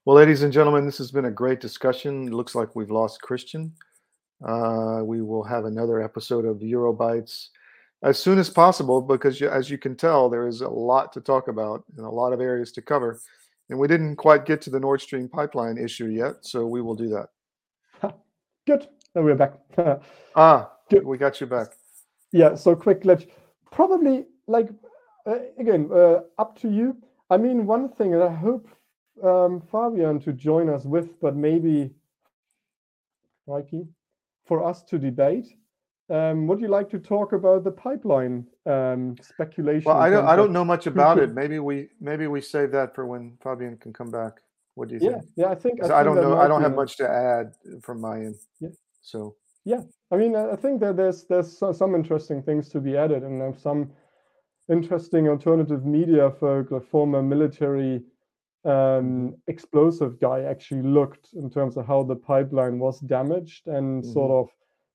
[0.07, 2.29] Well, ladies and gentlemen, this has been a great discussion.
[2.29, 3.73] It looks like we've lost Christian.
[4.43, 7.49] Uh, we will have another episode of Euro Bytes
[8.03, 11.21] as soon as possible because, you, as you can tell, there is a lot to
[11.21, 13.21] talk about and a lot of areas to cover.
[13.71, 16.95] And we didn't quite get to the Nord Stream pipeline issue yet, so we will
[16.95, 18.15] do that.
[18.67, 18.89] Good.
[19.15, 19.55] And we're back.
[20.37, 20.74] Ah.
[21.03, 21.69] We got you back.
[22.33, 22.55] yeah.
[22.55, 23.29] So quick glitch.
[23.71, 24.69] Probably like
[25.27, 26.97] uh, again uh, up to you.
[27.31, 28.69] I mean, one thing that I hope
[29.23, 31.91] um, Fabian to join us with, but maybe
[33.47, 33.87] Mikey,
[34.47, 35.47] for us to debate.
[36.11, 39.85] Um, would you like to talk about the pipeline um, speculation?
[39.87, 40.27] Well, I don't.
[40.27, 41.33] I don't know much about it.
[41.33, 41.89] Maybe we.
[42.01, 44.35] Maybe we save that for when Fabian can come back.
[44.75, 45.25] What do you Yeah, think?
[45.37, 45.49] yeah.
[45.49, 46.37] I think I, I, don't know.
[46.37, 48.35] I don't have much to add from my end.
[48.61, 48.69] Yeah.
[49.01, 49.37] So
[50.15, 53.91] I mean, I think that there's there's some interesting things to be added, and some
[54.71, 58.01] interesting alternative media folk, a former military
[58.65, 64.31] um, explosive guy, actually looked in terms of how the pipeline was damaged, and sort
[64.31, 64.49] of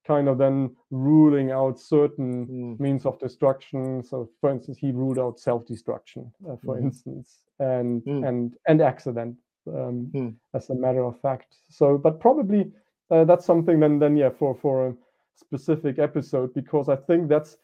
[0.07, 4.01] kind of then ruling out certain mm, means of destruction.
[4.01, 6.83] So, for instance, he ruled out self-destruction, uh, for Mhm.
[6.85, 8.27] instance, and Mm.
[8.27, 9.35] and and accident,
[9.67, 10.35] um, Mm.
[10.53, 11.57] as a matter of fact.
[11.67, 12.71] So, but probably
[13.11, 14.95] uh, that's something then then yeah for for a
[15.39, 17.57] specific episode because I think that's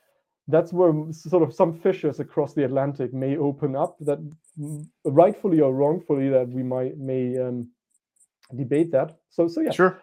[0.48, 4.20] that's where sort of some fissures across the Atlantic may open up that
[5.04, 7.70] rightfully or wrongfully that we might may um,
[8.56, 9.18] debate that.
[9.30, 10.02] So so yeah, sure.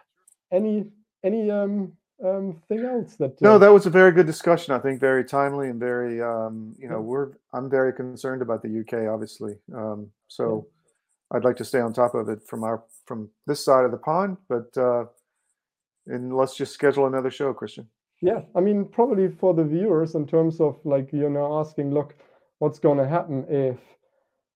[0.51, 0.85] any
[1.23, 1.93] any um
[2.23, 3.41] um, thing else that?
[3.41, 4.73] No, uh, that was a very good discussion.
[4.73, 8.79] I think very timely and very, um, you know, we're I'm very concerned about the
[8.79, 9.55] UK, obviously.
[9.75, 10.67] Um, so
[11.31, 13.97] I'd like to stay on top of it from our from this side of the
[13.97, 15.05] pond, but uh,
[16.07, 17.87] and let's just schedule another show, Christian.
[18.21, 22.15] Yeah, I mean, probably for the viewers in terms of like, you know, asking, look,
[22.59, 23.77] what's going to happen if,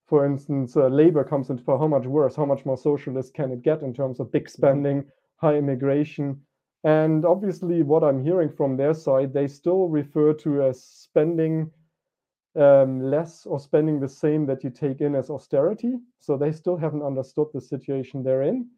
[0.08, 3.52] for instance, uh, labor comes into power, how much worse, how much more socialist can
[3.52, 5.04] it get in terms of big spending,
[5.36, 6.40] high immigration?
[6.86, 11.70] And obviously, what I'm hearing from their side, they still refer to as spending
[12.56, 15.96] um, less or spending the same that you take in as austerity.
[16.20, 18.70] So they still haven't understood the situation they're in.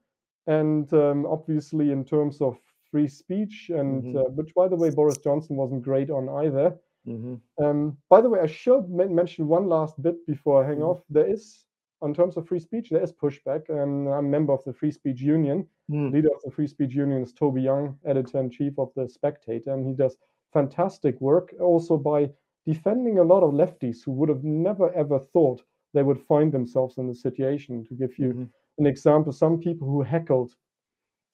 [0.50, 2.58] And um, obviously, in terms of
[2.92, 4.16] free speech, and Mhm.
[4.16, 6.68] uh, which, by the way, Boris Johnson wasn't great on either.
[7.06, 7.36] hmm
[7.66, 10.90] Um, by the way, I should men- mention one last bit before I hang Mhm.
[10.90, 11.00] off.
[11.16, 11.66] There is,
[12.08, 13.70] in terms of free speech, there is pushback.
[13.70, 15.60] Um, I'm a member of the Free Speech Union.
[15.88, 16.10] Hmm.
[16.16, 19.72] Leader of the Free Speech Union is Toby Young, editor in chief of the Spectator,
[19.74, 20.18] and he does
[20.54, 22.32] fantastic work also by
[22.66, 26.98] defending a lot of lefties who would have never ever thought they would find themselves
[26.98, 27.84] in the situation.
[27.86, 28.50] To give you Mhm.
[28.80, 30.56] An example, some people who heckled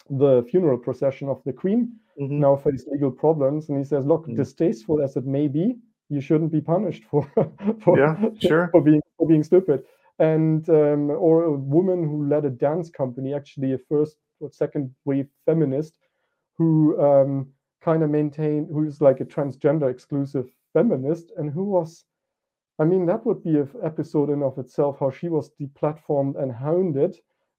[0.10, 2.40] the funeral procession of the Queen Mhm.
[2.40, 3.70] now face legal problems.
[3.70, 4.36] And he says, look, Mm.
[4.36, 5.78] distasteful as it may be,
[6.10, 7.24] you shouldn't be punished for
[7.84, 8.70] for, Yeah, sure.
[8.72, 9.84] for being for being stupid.
[10.20, 14.94] And um, or a woman who led a dance company, actually a first or second
[15.06, 15.98] wave feminist,
[16.58, 22.06] who um, kind of maintained, who's like a transgender exclusive feminist, and who was,
[22.80, 26.52] I mean, that would be an episode in of itself, how she was deplatformed and
[26.52, 27.18] hounded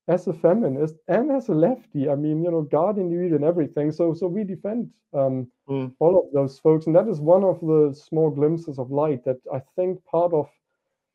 [0.09, 2.09] as a feminist and as a lefty.
[2.09, 3.91] I mean, you know, Guardian Read and everything.
[3.93, 5.93] So, so we defend um, Mm.
[5.99, 9.39] all of those folks, and that is one of the small glimpses of light that
[9.53, 10.49] I think part of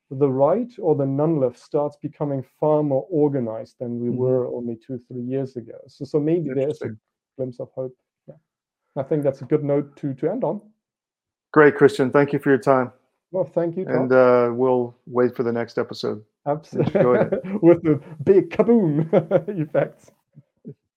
[0.10, 4.18] the right or the non-left starts becoming far more organized than we Mhm.
[4.18, 5.78] were only two, three years ago.
[5.88, 6.90] So, so maybe there is a
[7.38, 7.96] glimpse of hope.
[8.28, 8.36] Yeah,
[8.98, 10.60] I think that's a good note to to end on.
[11.54, 12.12] Great, Christian.
[12.12, 12.92] Thank you for your time,
[13.32, 13.96] Well, thank you, Tom.
[13.96, 16.24] and uh, we'll wait for the next episode.
[16.46, 17.02] Absolutely,
[17.62, 19.08] with the big kaboom
[19.48, 20.12] effects.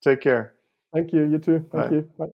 [0.02, 0.54] Take care.
[0.92, 1.24] Thank you.
[1.24, 1.64] You too.
[1.72, 1.96] Thank Bye.
[1.96, 2.10] you.
[2.18, 2.33] Bye.